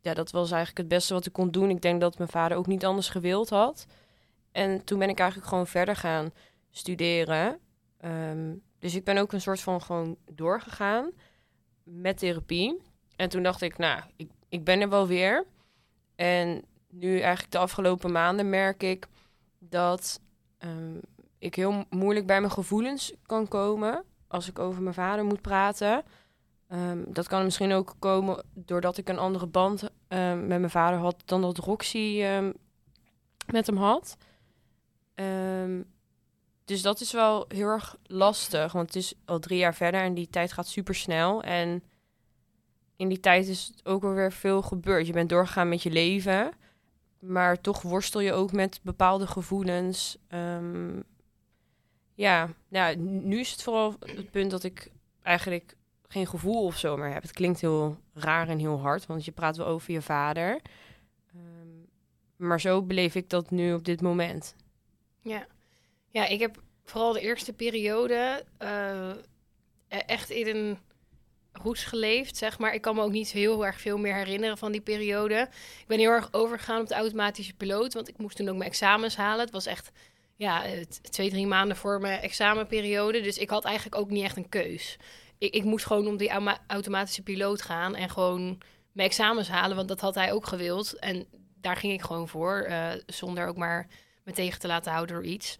ja, 0.00 0.14
dat 0.14 0.30
was 0.30 0.50
eigenlijk 0.50 0.78
het 0.78 0.88
beste 0.88 1.14
wat 1.14 1.26
ik 1.26 1.32
kon 1.32 1.50
doen. 1.50 1.70
Ik 1.70 1.82
denk 1.82 2.00
dat 2.00 2.18
mijn 2.18 2.30
vader 2.30 2.56
ook 2.56 2.66
niet 2.66 2.84
anders 2.84 3.08
gewild 3.08 3.50
had. 3.50 3.86
En 4.52 4.84
toen 4.84 4.98
ben 4.98 5.08
ik 5.08 5.18
eigenlijk 5.18 5.48
gewoon 5.48 5.66
verder 5.66 5.96
gaan 5.96 6.32
studeren. 6.70 7.58
Dus 8.84 8.94
ik 8.94 9.04
ben 9.04 9.18
ook 9.18 9.32
een 9.32 9.40
soort 9.40 9.60
van 9.60 9.82
gewoon 9.82 10.16
doorgegaan 10.32 11.10
met 11.82 12.18
therapie. 12.18 12.82
En 13.16 13.28
toen 13.28 13.42
dacht 13.42 13.60
ik, 13.62 13.78
nou, 13.78 14.02
ik, 14.16 14.30
ik 14.48 14.64
ben 14.64 14.80
er 14.80 14.88
wel 14.88 15.06
weer. 15.06 15.46
En 16.14 16.64
nu 16.90 17.20
eigenlijk 17.20 17.52
de 17.52 17.58
afgelopen 17.58 18.12
maanden 18.12 18.50
merk 18.50 18.82
ik 18.82 19.06
dat 19.58 20.20
ehm, 20.58 20.96
ik 21.38 21.54
heel 21.54 21.84
moeilijk 21.90 22.26
bij 22.26 22.40
mijn 22.40 22.52
gevoelens 22.52 23.14
kan 23.26 23.48
komen 23.48 24.04
als 24.28 24.48
ik 24.48 24.58
over 24.58 24.82
mijn 24.82 24.94
vader 24.94 25.24
moet 25.24 25.40
praten. 25.40 26.02
Ehm, 26.68 26.98
dat 27.06 27.28
kan 27.28 27.44
misschien 27.44 27.72
ook 27.72 27.94
komen 27.98 28.44
doordat 28.54 28.96
ik 28.96 29.08
een 29.08 29.18
andere 29.18 29.46
band 29.46 29.90
ehm, 30.08 30.38
met 30.38 30.58
mijn 30.58 30.70
vader 30.70 30.98
had 30.98 31.22
dan 31.24 31.40
dat 31.40 31.58
Roxy 31.58 32.24
met 33.46 33.66
hem 33.66 33.76
had. 33.76 34.16
Dus 36.64 36.82
dat 36.82 37.00
is 37.00 37.12
wel 37.12 37.44
heel 37.48 37.68
erg 37.68 37.96
lastig, 38.06 38.72
want 38.72 38.86
het 38.86 38.96
is 38.96 39.14
al 39.24 39.38
drie 39.38 39.58
jaar 39.58 39.74
verder 39.74 40.00
en 40.00 40.14
die 40.14 40.28
tijd 40.28 40.52
gaat 40.52 40.68
super 40.68 40.94
snel. 40.94 41.42
En 41.42 41.82
in 42.96 43.08
die 43.08 43.20
tijd 43.20 43.46
is 43.46 43.66
het 43.66 43.86
ook 43.86 44.04
alweer 44.04 44.32
veel 44.32 44.62
gebeurd. 44.62 45.06
Je 45.06 45.12
bent 45.12 45.28
doorgegaan 45.28 45.68
met 45.68 45.82
je 45.82 45.90
leven, 45.90 46.52
maar 47.18 47.60
toch 47.60 47.82
worstel 47.82 48.20
je 48.20 48.32
ook 48.32 48.52
met 48.52 48.80
bepaalde 48.82 49.26
gevoelens. 49.26 50.16
Ehm, 50.28 51.00
ja, 52.14 52.48
nou, 52.68 52.96
nu 52.96 53.38
is 53.38 53.50
het 53.50 53.62
vooral 53.62 53.94
het 53.98 54.30
punt 54.30 54.50
dat 54.50 54.62
ik 54.62 54.90
eigenlijk 55.22 55.76
geen 56.08 56.26
gevoel 56.26 56.64
of 56.64 56.78
zo 56.78 56.96
meer 56.96 57.12
heb. 57.12 57.22
Het 57.22 57.32
klinkt 57.32 57.60
heel 57.60 57.96
raar 58.14 58.48
en 58.48 58.58
heel 58.58 58.80
hard, 58.80 59.06
want 59.06 59.24
je 59.24 59.32
praat 59.32 59.56
wel 59.56 59.66
over 59.66 59.92
je 59.92 60.02
vader. 60.02 60.60
Ehm, 61.26 61.68
maar 62.36 62.60
zo 62.60 62.82
beleef 62.82 63.14
ik 63.14 63.30
dat 63.30 63.50
nu 63.50 63.74
op 63.74 63.84
dit 63.84 64.00
moment. 64.00 64.54
Ja. 65.20 65.46
Ja, 66.14 66.26
ik 66.26 66.40
heb 66.40 66.62
vooral 66.84 67.12
de 67.12 67.20
eerste 67.20 67.52
periode 67.52 68.44
eh, 68.58 69.10
e- 69.88 69.96
echt 69.96 70.30
in 70.30 70.56
een 70.56 70.78
roes 71.52 71.84
geleefd, 71.84 72.36
zeg 72.36 72.58
maar. 72.58 72.74
Ik 72.74 72.80
kan 72.80 72.94
me 72.94 73.02
ook 73.02 73.10
niet 73.10 73.30
heel 73.30 73.66
erg 73.66 73.80
veel 73.80 73.98
meer 73.98 74.14
herinneren 74.14 74.58
van 74.58 74.72
die 74.72 74.80
periode. 74.80 75.48
Ik 75.80 75.86
ben 75.86 75.98
heel 75.98 76.10
erg 76.10 76.32
overgegaan 76.32 76.80
op 76.80 76.88
de 76.88 76.94
automatische 76.94 77.54
piloot, 77.54 77.94
want 77.94 78.08
ik 78.08 78.18
moest 78.18 78.36
toen 78.36 78.48
ook 78.48 78.56
mijn 78.56 78.70
examens 78.70 79.16
halen. 79.16 79.44
Het 79.44 79.54
was 79.54 79.66
echt 79.66 79.90
ja, 80.36 80.62
twee, 81.10 81.30
drie 81.30 81.46
maanden 81.46 81.76
voor 81.76 82.00
mijn 82.00 82.20
examenperiode. 82.20 83.20
Dus 83.20 83.38
ik 83.38 83.50
had 83.50 83.64
eigenlijk 83.64 83.96
ook 83.96 84.10
niet 84.10 84.24
echt 84.24 84.36
een 84.36 84.48
keus. 84.48 84.96
Ik, 85.38 85.54
ik 85.54 85.64
moest 85.64 85.86
gewoon 85.86 86.06
om 86.06 86.16
die 86.16 86.32
automatische 86.66 87.22
piloot 87.22 87.62
gaan 87.62 87.94
en 87.94 88.10
gewoon 88.10 88.62
mijn 88.92 89.08
examens 89.08 89.48
halen, 89.48 89.76
want 89.76 89.88
dat 89.88 90.00
had 90.00 90.14
hij 90.14 90.32
ook 90.32 90.46
gewild. 90.46 90.98
En 90.98 91.26
daar 91.60 91.76
ging 91.76 91.92
ik 91.92 92.02
gewoon 92.02 92.28
voor, 92.28 92.62
eh, 92.62 92.90
zonder 93.06 93.46
ook 93.46 93.56
maar 93.56 93.88
me 94.24 94.32
tegen 94.32 94.60
te 94.60 94.66
laten 94.66 94.92
houden 94.92 95.14
door 95.14 95.24
iets. 95.24 95.56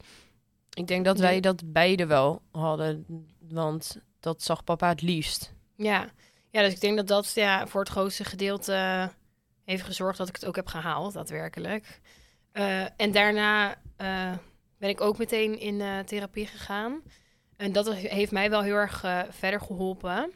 Ik 0.74 0.86
denk 0.86 1.04
dat 1.04 1.18
wij 1.18 1.40
dat 1.40 1.72
beide 1.72 2.06
wel 2.06 2.42
hadden, 2.50 3.06
want 3.48 4.00
dat 4.20 4.42
zag 4.42 4.64
papa 4.64 4.88
het 4.88 5.02
liefst. 5.02 5.54
Ja. 5.76 6.08
ja, 6.50 6.62
dus 6.62 6.72
ik 6.72 6.80
denk 6.80 6.96
dat 6.96 7.08
dat 7.08 7.32
ja, 7.34 7.66
voor 7.66 7.80
het 7.80 7.90
grootste 7.90 8.24
gedeelte 8.24 9.10
heeft 9.64 9.82
gezorgd 9.82 10.18
dat 10.18 10.28
ik 10.28 10.34
het 10.34 10.46
ook 10.46 10.56
heb 10.56 10.66
gehaald, 10.66 11.12
daadwerkelijk. 11.12 12.00
Eh, 12.52 12.82
en 12.96 13.12
daarna 13.12 13.76
eh, 13.96 14.32
ben 14.78 14.88
ik 14.88 15.00
ook 15.00 15.18
meteen 15.18 15.60
in 15.60 15.80
eh, 15.80 15.98
therapie 15.98 16.46
gegaan. 16.46 17.02
En 17.56 17.72
dat 17.72 17.94
heeft 17.94 18.32
mij 18.32 18.50
wel 18.50 18.62
heel 18.62 18.74
erg 18.74 19.04
verder 19.30 19.60
geholpen. 19.60 20.32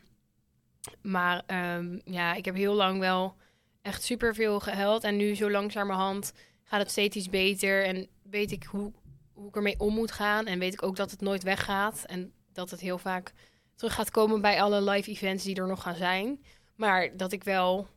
Maar 1.02 1.42
ehm, 1.46 1.98
ja, 2.04 2.34
ik 2.34 2.44
heb 2.44 2.54
heel 2.54 2.74
lang 2.74 2.98
wel 2.98 3.36
echt 3.82 4.02
superveel 4.02 4.60
gehuild. 4.60 5.04
En 5.04 5.16
nu 5.16 5.34
zo 5.34 5.50
langzamerhand 5.50 6.32
gaat 6.64 6.80
het 6.80 6.90
steeds 6.90 7.16
iets 7.16 7.28
beter 7.28 7.84
en 7.84 8.08
weet 8.22 8.52
ik 8.52 8.62
hoe, 8.64 8.92
hoe 9.38 9.48
ik 9.48 9.56
ermee 9.56 9.78
om 9.78 9.94
moet 9.94 10.12
gaan. 10.12 10.46
En 10.46 10.58
weet 10.58 10.72
ik 10.72 10.82
ook 10.82 10.96
dat 10.96 11.10
het 11.10 11.20
nooit 11.20 11.42
weggaat 11.42 12.04
en 12.06 12.32
dat 12.52 12.70
het 12.70 12.80
heel 12.80 12.98
vaak 12.98 13.32
terug 13.74 13.94
gaat 13.94 14.10
komen 14.10 14.40
bij 14.40 14.62
alle 14.62 14.82
live 14.82 15.10
events 15.10 15.44
die 15.44 15.56
er 15.56 15.66
nog 15.66 15.82
gaan 15.82 15.94
zijn. 15.94 16.42
Maar 16.74 17.16
dat 17.16 17.32
ik 17.32 17.44
wel 17.44 17.88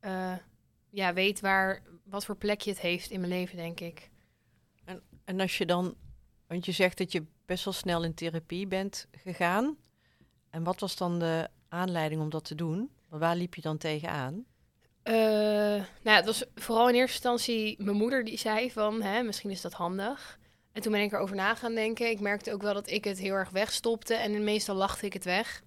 eh, 0.00 0.32
ja, 0.90 1.12
weet 1.12 1.40
waar, 1.40 1.82
wat 2.04 2.24
voor 2.24 2.36
plekje 2.36 2.70
het 2.70 2.80
heeft 2.80 3.10
in 3.10 3.20
mijn 3.20 3.32
leven, 3.32 3.56
denk 3.56 3.80
ik. 3.80 4.10
En 5.24 5.40
als 5.40 5.58
je 5.58 5.66
dan, 5.66 5.94
want 6.46 6.66
je 6.66 6.72
zegt 6.72 6.98
dat 6.98 7.12
je 7.12 7.24
best 7.46 7.64
wel 7.64 7.74
snel 7.74 8.04
in 8.04 8.14
therapie 8.14 8.66
bent 8.66 9.06
gegaan. 9.10 9.76
En 10.50 10.62
wat 10.62 10.80
was 10.80 10.96
dan 10.96 11.18
de 11.18 11.48
aanleiding 11.68 12.20
om 12.20 12.30
dat 12.30 12.44
te 12.44 12.54
doen? 12.54 12.90
Waar 13.08 13.36
liep 13.36 13.54
je 13.54 13.60
dan 13.60 13.78
tegenaan? 13.78 14.44
Eh, 15.02 15.14
nou, 15.14 15.86
ja, 16.02 16.14
het 16.14 16.24
was 16.24 16.44
vooral 16.54 16.88
in 16.88 16.94
eerste 16.94 17.14
instantie 17.14 17.82
mijn 17.82 17.96
moeder 17.96 18.24
die 18.24 18.38
zei 18.38 18.70
van, 18.70 19.02
hè, 19.02 19.22
misschien 19.22 19.50
is 19.50 19.60
dat 19.60 19.72
handig. 19.72 20.38
En 20.74 20.82
toen 20.82 20.92
ben 20.92 21.00
ik 21.00 21.12
erover 21.12 21.36
na 21.36 21.54
gaan 21.54 21.74
denken. 21.74 22.10
Ik 22.10 22.20
merkte 22.20 22.52
ook 22.52 22.62
wel 22.62 22.74
dat 22.74 22.90
ik 22.90 23.04
het 23.04 23.18
heel 23.18 23.34
erg 23.34 23.50
wegstopte 23.50 24.14
en 24.14 24.44
meestal 24.44 24.74
lachte 24.74 25.06
ik 25.06 25.12
het 25.12 25.24
weg. 25.24 25.62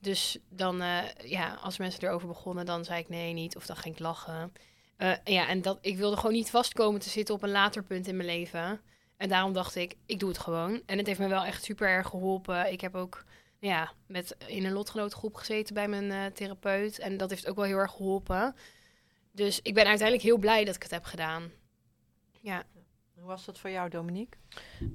Dus 0.00 0.38
dan, 0.48 0.80
eh, 0.80 0.98
ja, 1.24 1.54
als 1.54 1.78
mensen 1.78 2.02
erover 2.02 2.28
begonnen, 2.28 2.66
dan 2.66 2.84
zei 2.84 3.00
ik 3.00 3.08
nee, 3.08 3.32
niet. 3.32 3.56
Of 3.56 3.66
dan 3.66 3.76
ging 3.76 3.94
ik 3.94 4.00
lachen. 4.00 4.52
Eh, 4.96 5.12
ja, 5.24 5.48
en 5.48 5.62
dat, 5.62 5.78
ik 5.80 5.96
wilde 5.96 6.16
gewoon 6.16 6.32
niet 6.32 6.50
vastkomen 6.50 7.00
te 7.00 7.08
zitten 7.08 7.34
op 7.34 7.42
een 7.42 7.50
later 7.50 7.82
punt 7.82 8.06
in 8.06 8.16
mijn 8.16 8.28
leven. 8.28 8.80
En 9.16 9.28
daarom 9.28 9.52
dacht 9.52 9.74
ik, 9.74 9.94
ik 10.06 10.18
doe 10.18 10.28
het 10.28 10.38
gewoon. 10.38 10.82
En 10.86 10.98
het 10.98 11.06
heeft 11.06 11.18
me 11.18 11.28
wel 11.28 11.44
echt 11.44 11.64
super 11.64 11.88
erg 11.88 12.08
geholpen. 12.08 12.72
Ik 12.72 12.80
heb 12.80 12.94
ook 12.94 13.24
ja, 13.58 13.92
met, 14.06 14.36
in 14.46 14.64
een 14.64 14.72
lotgenotengroep 14.72 15.34
gezeten 15.34 15.74
bij 15.74 15.88
mijn 15.88 16.10
eh, 16.10 16.26
therapeut. 16.34 16.98
En 16.98 17.16
dat 17.16 17.30
heeft 17.30 17.48
ook 17.48 17.56
wel 17.56 17.64
heel 17.64 17.78
erg 17.78 17.92
geholpen. 17.92 18.56
Dus 19.32 19.60
ik 19.62 19.74
ben 19.74 19.86
uiteindelijk 19.86 20.26
heel 20.26 20.38
blij 20.38 20.64
dat 20.64 20.74
ik 20.74 20.82
het 20.82 20.90
heb 20.90 21.04
gedaan. 21.04 21.50
Ja. 22.40 22.64
Hoe 23.22 23.30
was 23.30 23.44
dat 23.44 23.58
voor 23.58 23.70
jou, 23.70 23.88
Dominique? 23.88 24.38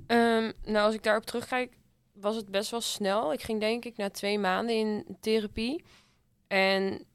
Ehm, 0.08 0.52
nou, 0.64 0.86
als 0.86 0.94
ik 0.94 1.04
daarop 1.04 1.26
terugkijk, 1.26 1.78
was 2.14 2.36
het 2.36 2.50
best 2.52 2.72
wel 2.72 2.82
snel. 2.82 3.34
Ik 3.34 3.42
ging 3.42 3.60
denk 3.60 3.86
ik 3.86 3.98
na 3.98 4.10
twee 4.10 4.40
maanden 4.40 4.76
in 4.76 5.18
therapie. 5.20 5.84
En 6.48 7.06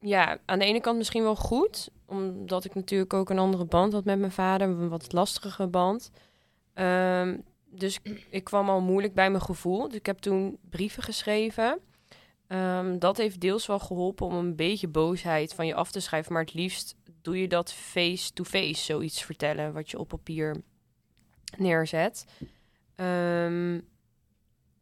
ja, 0.00 0.38
aan 0.44 0.58
de 0.58 0.64
ene 0.64 0.80
kant 0.80 0.96
misschien 0.96 1.22
wel 1.22 1.36
goed, 1.36 1.90
omdat 2.06 2.64
ik 2.64 2.74
natuurlijk 2.74 3.12
ook 3.12 3.30
een 3.30 3.38
andere 3.38 3.64
band 3.64 3.92
had 3.92 4.04
met 4.04 4.18
mijn 4.18 4.32
vader, 4.32 4.68
een 4.68 4.88
wat 4.88 5.12
lastige 5.12 5.66
band. 5.66 6.10
Ehm, 6.74 7.38
dus 7.64 7.98
ik, 8.02 8.26
ik 8.30 8.44
kwam 8.44 8.68
al 8.68 8.80
moeilijk 8.80 9.14
bij 9.14 9.30
mijn 9.30 9.42
gevoel. 9.42 9.88
Dus 9.88 9.98
ik 9.98 10.06
heb 10.06 10.18
toen 10.18 10.58
brieven 10.70 11.02
geschreven. 11.02 11.80
Ehm, 12.46 12.98
dat 12.98 13.16
heeft 13.16 13.40
deels 13.40 13.66
wel 13.66 13.78
geholpen 13.78 14.26
om 14.26 14.34
een 14.34 14.56
beetje 14.56 14.88
boosheid 14.88 15.54
van 15.54 15.66
je 15.66 15.74
af 15.74 15.90
te 15.90 16.00
schrijven. 16.00 16.32
Maar 16.32 16.42
het 16.42 16.54
liefst 16.54 16.96
doe 17.28 17.40
je 17.40 17.48
dat 17.48 17.72
face-to-face, 17.72 18.84
zoiets 18.84 19.22
vertellen 19.22 19.72
wat 19.72 19.90
je 19.90 19.98
op 19.98 20.08
papier 20.08 20.56
neerzet. 21.56 22.24
Ehm, 22.94 23.80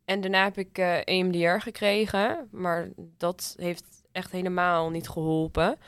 en 0.04 0.20
daarna 0.20 0.44
heb 0.44 0.58
ik 0.58 0.78
uh, 0.78 0.98
EMDR 1.04 1.58
gekregen, 1.58 2.48
maar 2.50 2.88
dat 2.96 3.54
heeft 3.58 3.84
echt 4.12 4.32
helemaal 4.32 4.90
niet 4.90 5.08
geholpen. 5.08 5.78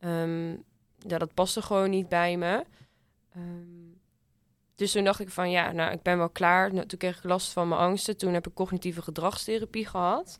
Um, 0.00 0.64
ja, 0.98 1.18
dat 1.18 1.34
paste 1.34 1.62
gewoon 1.62 1.90
niet 1.90 2.08
bij 2.08 2.36
me. 2.36 2.64
Um, 3.36 4.00
dus 4.74 4.92
toen 4.92 5.04
dacht 5.04 5.20
ik 5.20 5.30
van 5.30 5.50
ja, 5.50 5.72
nou, 5.72 5.92
ik 5.92 6.02
ben 6.02 6.18
wel 6.18 6.30
klaar. 6.30 6.74
Nou, 6.74 6.86
toen 6.86 6.98
kreeg 6.98 7.16
ik 7.16 7.24
last 7.24 7.52
van 7.52 7.68
mijn 7.68 7.80
angsten. 7.80 8.16
Toen 8.16 8.34
heb 8.34 8.46
ik 8.46 8.54
cognitieve 8.54 9.02
gedragstherapie 9.02 9.86
gehad. 9.86 10.38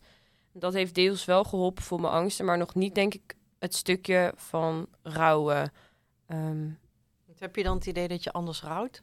Dat 0.53 0.73
heeft 0.73 0.95
deels 0.95 1.25
wel 1.25 1.45
geholpen 1.45 1.83
voor 1.83 2.01
mijn 2.01 2.13
angsten, 2.13 2.45
maar 2.45 2.59
nog 2.59 2.75
niet, 2.75 2.95
denk 2.95 3.15
ik, 3.15 3.36
het 3.59 3.75
stukje 3.75 4.33
van 4.37 4.87
rouwen. 5.03 5.73
Um, 6.29 6.79
heb 7.39 7.57
je 7.57 7.63
dan 7.63 7.77
het 7.77 7.87
idee 7.87 8.09
dat 8.09 8.25
je 8.25 8.33
anders 8.33 8.63
rouwt? 8.63 9.03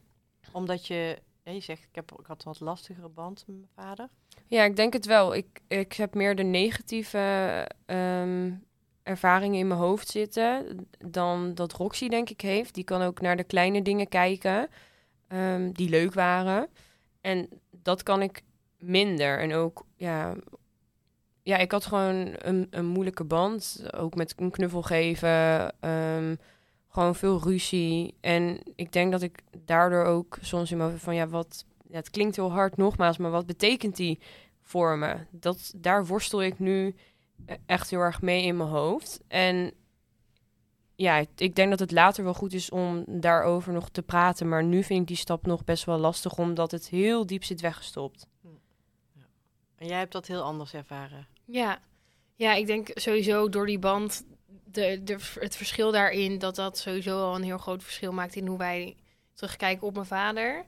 Omdat 0.51 0.88
je, 0.88 1.22
je 1.43 1.60
zegt, 1.60 1.83
ik, 1.83 1.95
heb, 1.95 2.12
ik 2.19 2.25
had 2.25 2.45
een 2.45 2.51
wat 2.51 2.60
lastigere 2.60 3.10
band 3.10 3.43
met 3.48 3.55
mijn 3.55 3.88
vader. 3.88 4.10
Ja, 4.48 4.63
ik 4.63 4.75
denk 4.75 4.93
het 4.93 5.05
wel. 5.05 5.36
Ik, 5.36 5.62
ik 5.67 5.93
heb 5.93 6.13
meer 6.13 6.36
de 6.36 6.43
negatieve 6.43 7.67
um, 7.86 8.65
ervaringen 9.03 9.60
in 9.60 9.67
mijn 9.67 9.79
hoofd 9.79 10.07
zitten 10.07 10.88
dan 10.98 11.55
dat 11.55 11.74
Roxy, 11.74 12.07
denk 12.07 12.29
ik, 12.29 12.41
heeft. 12.41 12.74
Die 12.74 12.83
kan 12.83 13.01
ook 13.01 13.22
naar 13.22 13.38
de 13.38 13.43
kleine 13.43 13.81
dingen 13.81 14.07
kijken 14.07 14.69
um, 15.27 15.72
die 15.72 15.89
leuk 15.89 16.13
waren. 16.13 16.67
En 17.22 17.50
dat 17.72 18.03
kan 18.03 18.22
ik 18.22 18.41
minder. 18.77 19.39
En 19.39 19.53
ook, 19.53 19.86
ja, 19.95 20.36
ja 21.44 21.58
ik 21.58 21.72
had 21.72 21.86
gewoon 21.86 22.34
een, 22.38 22.68
een 22.70 22.86
moeilijke 22.86 23.24
band. 23.24 23.84
Ook 23.94 24.16
met 24.16 24.34
een 24.38 24.52
knuffel 24.52 24.82
geven. 24.82 25.74
Um, 25.90 26.38
gewoon 26.94 27.16
veel 27.16 27.40
ruzie. 27.44 28.18
En 28.22 28.60
ik 28.76 28.92
denk 28.92 29.12
dat 29.12 29.22
ik 29.22 29.44
daardoor 29.66 30.04
ook 30.04 30.38
soms 30.42 30.72
in 30.72 30.78
mijn 30.78 31.00
van 31.00 31.16
ja, 31.16 31.28
wat. 31.28 31.66
Ja, 31.88 31.96
het 31.96 32.10
klinkt 32.10 32.36
heel 32.36 32.52
hard 32.52 32.78
nogmaals, 32.78 33.18
maar 33.18 33.32
wat 33.32 33.46
betekent 33.46 33.96
die 33.96 34.20
voor 34.62 34.98
me? 34.98 35.18
Dat, 35.32 35.74
daar 35.76 36.06
worstel 36.06 36.44
ik 36.44 36.60
nu 36.60 36.96
echt 37.66 37.90
heel 37.90 38.00
erg 38.00 38.22
mee 38.22 38.44
in 38.44 38.58
mijn 38.58 38.70
hoofd. 38.70 39.20
En 39.28 39.74
ja, 40.96 41.26
ik 41.36 41.56
denk 41.56 41.70
dat 41.70 41.80
het 41.80 41.92
later 41.92 42.24
wel 42.24 42.34
goed 42.34 42.54
is 42.54 42.70
om 42.70 43.04
daarover 43.08 43.74
nog 43.74 43.90
te 43.90 44.02
praten. 44.02 44.50
Maar 44.50 44.64
nu 44.64 44.84
vind 44.84 45.02
ik 45.02 45.08
die 45.08 45.18
stap 45.18 45.46
nog 45.46 45.64
best 45.64 45.84
wel 45.84 45.98
lastig, 45.98 46.38
omdat 46.38 46.72
het 46.72 46.90
heel 46.90 47.26
diep 47.26 47.44
zit 47.44 47.62
weggestopt. 47.62 48.28
Ja. 48.42 49.26
En 49.76 49.88
jij 49.88 49.98
hebt 49.98 50.12
dat 50.12 50.28
heel 50.28 50.42
anders 50.42 50.74
ervaren? 50.74 51.28
Ja, 51.46 51.82
ja 52.36 52.54
ik 52.54 52.68
denk 52.68 52.90
sowieso 52.94 53.50
door 53.50 53.66
die 53.66 53.80
band, 53.80 54.26
de, 54.64 55.04
de, 55.04 55.18
het 55.40 55.56
verschil 55.56 55.92
daarin, 55.92 56.40
dat 56.40 56.56
dat 56.56 56.78
sowieso 56.78 57.22
al 57.22 57.36
een 57.36 57.44
heel 57.44 57.58
groot 57.58 57.84
verschil 57.84 58.12
maakt 58.12 58.36
in 58.36 58.48
hoe 58.48 58.58
wij 58.58 58.96
terugkijken 59.34 59.88
op 59.88 59.94
mijn 59.94 60.06
vader. 60.06 60.66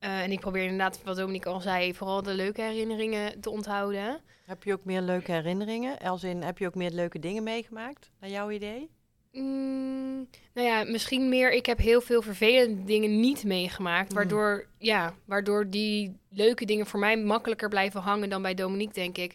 Uh, 0.00 0.22
en 0.22 0.32
ik 0.32 0.40
probeer 0.40 0.62
inderdaad, 0.62 1.02
wat 1.04 1.16
Dominique 1.16 1.50
al 1.50 1.60
zei, 1.60 1.94
vooral 1.94 2.22
de 2.22 2.34
leuke 2.34 2.62
herinneringen 2.62 3.40
te 3.40 3.50
onthouden. 3.50 4.20
Heb 4.46 4.62
je 4.62 4.72
ook 4.72 4.84
meer 4.84 5.00
leuke 5.00 5.32
herinneringen? 5.32 5.98
Als 5.98 6.24
in, 6.24 6.42
heb 6.42 6.58
je 6.58 6.66
ook 6.66 6.74
meer 6.74 6.90
leuke 6.90 7.18
dingen 7.18 7.42
meegemaakt, 7.42 8.10
naar 8.20 8.30
jouw 8.30 8.50
idee? 8.50 8.90
Mm, 9.32 10.28
nou 10.54 10.66
ja, 10.66 10.84
misschien 10.84 11.28
meer. 11.28 11.52
Ik 11.52 11.66
heb 11.66 11.78
heel 11.78 12.00
veel 12.00 12.22
vervelende 12.22 12.84
dingen 12.84 13.20
niet 13.20 13.44
meegemaakt. 13.44 14.10
Mm. 14.10 14.14
Waardoor, 14.16 14.66
ja, 14.78 15.14
waardoor 15.24 15.70
die 15.70 16.16
leuke 16.30 16.64
dingen 16.64 16.86
voor 16.86 17.00
mij 17.00 17.16
makkelijker 17.16 17.68
blijven 17.68 18.00
hangen 18.00 18.28
dan 18.28 18.42
bij 18.42 18.54
Dominique, 18.54 18.94
denk 18.94 19.18
ik. 19.18 19.34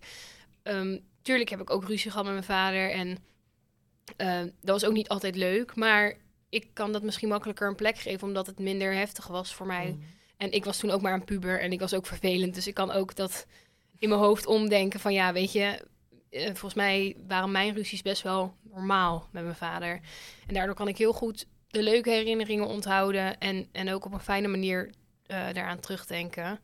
Um, 0.67 0.99
tuurlijk 1.21 1.49
heb 1.49 1.61
ik 1.61 1.69
ook 1.69 1.87
ruzie 1.87 2.11
gehad 2.11 2.25
met 2.25 2.33
mijn 2.33 2.45
vader. 2.45 2.91
En 2.91 3.17
uh, 4.17 4.51
dat 4.61 4.81
was 4.81 4.85
ook 4.85 4.93
niet 4.93 5.09
altijd 5.09 5.35
leuk. 5.35 5.75
Maar 5.75 6.13
ik 6.49 6.67
kan 6.73 6.91
dat 6.91 7.03
misschien 7.03 7.29
makkelijker 7.29 7.67
een 7.67 7.75
plek 7.75 7.97
geven, 7.97 8.27
omdat 8.27 8.45
het 8.45 8.59
minder 8.59 8.93
heftig 8.93 9.27
was 9.27 9.53
voor 9.53 9.65
mij. 9.65 9.91
Mm. 9.91 10.03
En 10.37 10.51
ik 10.51 10.65
was 10.65 10.77
toen 10.77 10.91
ook 10.91 11.01
maar 11.01 11.13
een 11.13 11.23
puber 11.23 11.59
en 11.59 11.71
ik 11.71 11.79
was 11.79 11.93
ook 11.93 12.05
vervelend. 12.05 12.55
Dus 12.55 12.67
ik 12.67 12.73
kan 12.73 12.91
ook 12.91 13.15
dat 13.15 13.45
in 13.97 14.09
mijn 14.09 14.21
hoofd 14.21 14.45
omdenken 14.45 14.99
van 14.99 15.13
ja, 15.13 15.33
weet 15.33 15.51
je, 15.51 15.85
uh, 16.29 16.45
volgens 16.45 16.73
mij 16.73 17.15
waren 17.27 17.51
mijn 17.51 17.73
ruzies 17.73 18.01
best 18.01 18.21
wel 18.21 18.55
normaal 18.63 19.27
met 19.31 19.43
mijn 19.43 19.55
vader. 19.55 20.01
En 20.47 20.53
daardoor 20.53 20.75
kan 20.75 20.87
ik 20.87 20.97
heel 20.97 21.13
goed 21.13 21.45
de 21.67 21.83
leuke 21.83 22.09
herinneringen 22.09 22.67
onthouden 22.67 23.37
en, 23.37 23.67
en 23.71 23.89
ook 23.89 24.05
op 24.05 24.13
een 24.13 24.19
fijne 24.19 24.47
manier 24.47 24.85
uh, 25.27 25.53
daaraan 25.53 25.79
terugdenken. 25.79 26.59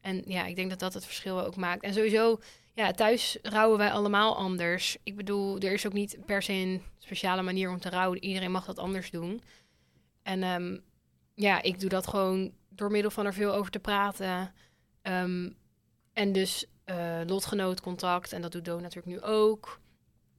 En 0.00 0.22
ja, 0.26 0.46
ik 0.46 0.56
denk 0.56 0.70
dat 0.70 0.78
dat 0.78 0.94
het 0.94 1.04
verschil 1.04 1.44
ook 1.44 1.56
maakt. 1.56 1.82
En 1.82 1.94
sowieso, 1.94 2.40
ja, 2.78 2.92
thuis 2.92 3.38
rouwen 3.42 3.78
wij 3.78 3.90
allemaal 3.90 4.36
anders. 4.36 4.96
Ik 5.02 5.16
bedoel, 5.16 5.58
er 5.58 5.72
is 5.72 5.86
ook 5.86 5.92
niet 5.92 6.18
per 6.26 6.42
se 6.42 6.52
een 6.52 6.82
speciale 6.98 7.42
manier 7.42 7.70
om 7.70 7.80
te 7.80 7.90
rouwen. 7.90 8.24
Iedereen 8.24 8.50
mag 8.50 8.64
dat 8.64 8.78
anders 8.78 9.10
doen. 9.10 9.42
En 10.22 10.42
um, 10.42 10.84
ja, 11.34 11.62
ik 11.62 11.80
doe 11.80 11.88
dat 11.88 12.06
gewoon 12.06 12.52
door 12.68 12.90
middel 12.90 13.10
van 13.10 13.26
er 13.26 13.34
veel 13.34 13.54
over 13.54 13.70
te 13.70 13.78
praten. 13.78 14.54
Um, 15.02 15.56
en 16.12 16.32
dus 16.32 16.66
uh, 16.86 17.20
lotgenootcontact. 17.26 18.32
En 18.32 18.42
dat 18.42 18.52
doet 18.52 18.64
Do 18.64 18.80
natuurlijk 18.80 19.06
nu 19.06 19.20
ook. 19.22 19.80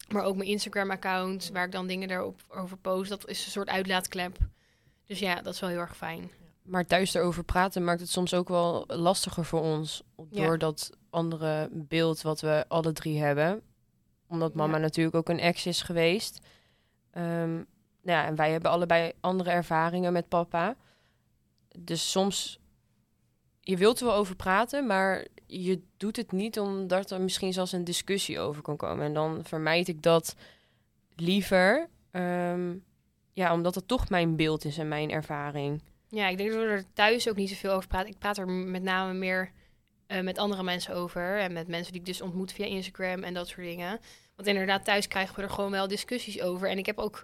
Maar 0.09 0.23
ook 0.23 0.35
mijn 0.35 0.49
Instagram-account, 0.49 1.49
waar 1.53 1.65
ik 1.65 1.71
dan 1.71 1.87
dingen 1.87 2.07
daarop 2.07 2.41
over 2.47 2.77
post. 2.77 3.09
Dat 3.09 3.27
is 3.27 3.45
een 3.45 3.51
soort 3.51 3.69
uitlaatklep. 3.69 4.37
Dus 5.05 5.19
ja, 5.19 5.41
dat 5.41 5.53
is 5.53 5.59
wel 5.59 5.69
heel 5.69 5.79
erg 5.79 5.97
fijn. 5.97 6.31
Maar 6.61 6.85
thuis 6.85 7.13
erover 7.13 7.43
praten 7.43 7.83
maakt 7.83 7.99
het 7.99 8.09
soms 8.09 8.33
ook 8.33 8.47
wel 8.47 8.83
lastiger 8.87 9.45
voor 9.45 9.61
ons. 9.61 10.03
Door 10.29 10.57
dat 10.57 10.97
andere 11.09 11.69
beeld 11.71 12.21
wat 12.21 12.41
we 12.41 12.65
alle 12.67 12.91
drie 12.91 13.19
hebben. 13.19 13.61
Omdat 14.27 14.53
mama 14.53 14.75
ja. 14.75 14.81
natuurlijk 14.81 15.15
ook 15.15 15.29
een 15.29 15.39
ex 15.39 15.65
is 15.65 15.81
geweest. 15.81 16.39
Um, 17.17 17.65
ja, 18.01 18.25
en 18.25 18.35
wij 18.35 18.51
hebben 18.51 18.71
allebei 18.71 19.11
andere 19.19 19.49
ervaringen 19.49 20.13
met 20.13 20.27
papa. 20.27 20.75
Dus 21.77 22.11
soms, 22.11 22.59
je 23.61 23.77
wilt 23.77 23.99
er 23.99 24.05
wel 24.05 24.15
over 24.15 24.35
praten, 24.35 24.87
maar 24.87 25.25
je 25.45 25.81
doet 25.97 26.15
het 26.15 26.31
niet 26.31 26.59
omdat 26.59 27.11
er 27.11 27.21
misschien 27.21 27.53
zelfs 27.53 27.71
een 27.71 27.83
discussie 27.83 28.39
over 28.39 28.61
kan 28.61 28.77
komen. 28.77 29.05
En 29.05 29.13
dan 29.13 29.39
vermijd 29.43 29.87
ik 29.87 30.01
dat 30.01 30.35
liever, 31.15 31.89
um, 32.11 32.83
ja, 33.33 33.53
omdat 33.53 33.75
het 33.75 33.87
toch 33.87 34.09
mijn 34.09 34.35
beeld 34.35 34.65
is 34.65 34.77
en 34.77 34.87
mijn 34.87 35.11
ervaring. 35.11 35.81
Ja, 36.07 36.27
ik 36.27 36.37
denk 36.37 36.51
dat 36.51 36.59
we 36.59 36.67
er 36.67 36.93
thuis 36.93 37.29
ook 37.29 37.35
niet 37.35 37.49
zoveel 37.49 37.71
over 37.71 37.87
praten. 37.87 38.09
Ik 38.09 38.19
praat 38.19 38.37
er 38.37 38.47
met 38.47 38.83
name 38.83 39.13
meer 39.13 39.51
uh, 40.11 40.21
met 40.21 40.37
andere 40.37 40.63
mensen 40.63 40.95
over. 40.95 41.39
En 41.39 41.53
met 41.53 41.67
mensen 41.67 41.91
die 41.91 42.01
ik 42.01 42.07
dus 42.07 42.21
ontmoet 42.21 42.51
via 42.51 42.65
Instagram 42.65 43.23
en 43.23 43.33
dat 43.33 43.47
soort 43.47 43.67
dingen. 43.67 43.99
Want 44.35 44.47
inderdaad, 44.47 44.85
thuis 44.85 45.07
krijgen 45.07 45.35
we 45.35 45.41
er 45.41 45.49
gewoon 45.49 45.71
wel 45.71 45.87
discussies 45.87 46.41
over. 46.41 46.69
En 46.69 46.77
ik 46.77 46.85
heb 46.85 46.97
ook 46.97 47.23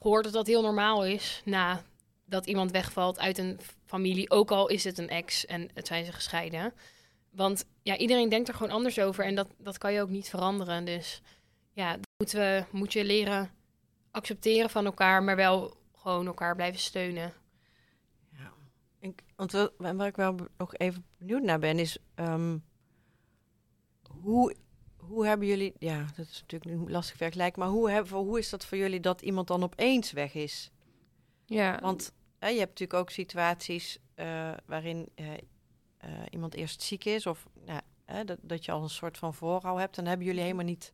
gehoord 0.00 0.24
dat 0.24 0.32
dat 0.32 0.46
heel 0.46 0.62
normaal 0.62 1.04
is 1.04 1.42
na 1.44 1.82
dat 2.24 2.46
iemand 2.46 2.70
wegvalt 2.70 3.18
uit 3.18 3.38
een 3.38 3.60
familie, 3.84 4.30
ook 4.30 4.50
al 4.50 4.68
is 4.68 4.84
het 4.84 4.98
een 4.98 5.08
ex 5.08 5.46
en 5.46 5.70
het 5.74 5.86
zijn 5.86 6.04
ze 6.04 6.12
gescheiden. 6.12 6.72
Want 7.30 7.64
ja, 7.82 7.96
iedereen 7.96 8.28
denkt 8.28 8.48
er 8.48 8.54
gewoon 8.54 8.72
anders 8.72 8.98
over 8.98 9.24
en 9.24 9.34
dat, 9.34 9.48
dat 9.58 9.78
kan 9.78 9.92
je 9.92 10.00
ook 10.00 10.08
niet 10.08 10.28
veranderen. 10.28 10.84
Dus 10.84 11.20
ja, 11.72 11.98
moeten 12.16 12.38
we, 12.38 12.64
moet 12.70 12.92
je 12.92 13.04
leren 13.04 13.50
accepteren 14.10 14.70
van 14.70 14.84
elkaar, 14.84 15.22
maar 15.22 15.36
wel 15.36 15.76
gewoon 15.96 16.26
elkaar 16.26 16.54
blijven 16.56 16.80
steunen. 16.80 17.32
Want 19.38 19.70
waar 19.76 20.06
ik 20.06 20.16
wel 20.16 20.36
nog 20.56 20.74
even 20.76 21.04
benieuwd 21.18 21.42
naar 21.42 21.58
ben, 21.58 21.78
is 21.78 21.98
ehm, 22.14 22.58
hoe, 24.22 24.54
hoe 24.96 25.26
hebben 25.26 25.46
jullie, 25.46 25.72
ja, 25.78 26.06
dat 26.16 26.26
is 26.26 26.40
natuurlijk 26.48 26.80
een 26.80 26.90
lastig 26.90 27.16
vergelijk, 27.16 27.56
maar 27.56 27.68
hoe, 27.68 27.90
hebben, 27.90 28.16
hoe 28.16 28.38
is 28.38 28.50
dat 28.50 28.66
voor 28.66 28.78
jullie 28.78 29.00
dat 29.00 29.22
iemand 29.22 29.46
dan 29.46 29.62
opeens 29.62 30.12
weg 30.12 30.34
is? 30.34 30.70
Ja, 31.44 31.78
Want 31.80 32.12
hè, 32.38 32.48
je 32.48 32.58
hebt 32.58 32.68
natuurlijk 32.68 32.98
ook 33.00 33.10
situaties 33.10 33.98
eh, 34.14 34.52
waarin 34.66 35.08
eh, 35.14 35.32
eh, 35.96 36.10
iemand 36.30 36.54
eerst 36.54 36.82
ziek 36.82 37.04
is 37.04 37.26
of 37.26 37.46
nou, 37.64 37.80
hè, 38.04 38.24
dat, 38.24 38.38
dat 38.42 38.64
je 38.64 38.72
al 38.72 38.82
een 38.82 38.90
soort 38.90 39.18
van 39.18 39.34
voorrouw 39.34 39.76
hebt. 39.76 39.96
En 39.96 40.02
dat 40.02 40.08
hebben 40.08 40.26
jullie 40.26 40.42
helemaal 40.42 40.64
niet, 40.64 40.92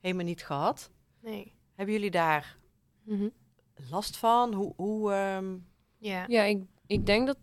helemaal 0.00 0.24
niet 0.24 0.44
gehad. 0.44 0.90
Nee. 1.20 1.54
Hebben 1.74 1.94
jullie 1.94 2.10
daar 2.10 2.58
Mhm. 3.02 3.28
last 3.90 4.16
van? 4.16 4.54
Hoe, 4.54 4.72
hoe 4.76 5.12
ehm, 5.12 5.56
Ja. 5.98 6.24
Ja, 6.28 6.42
ik, 6.42 6.62
ik 6.86 7.06
denk 7.06 7.26
dat, 7.26 7.36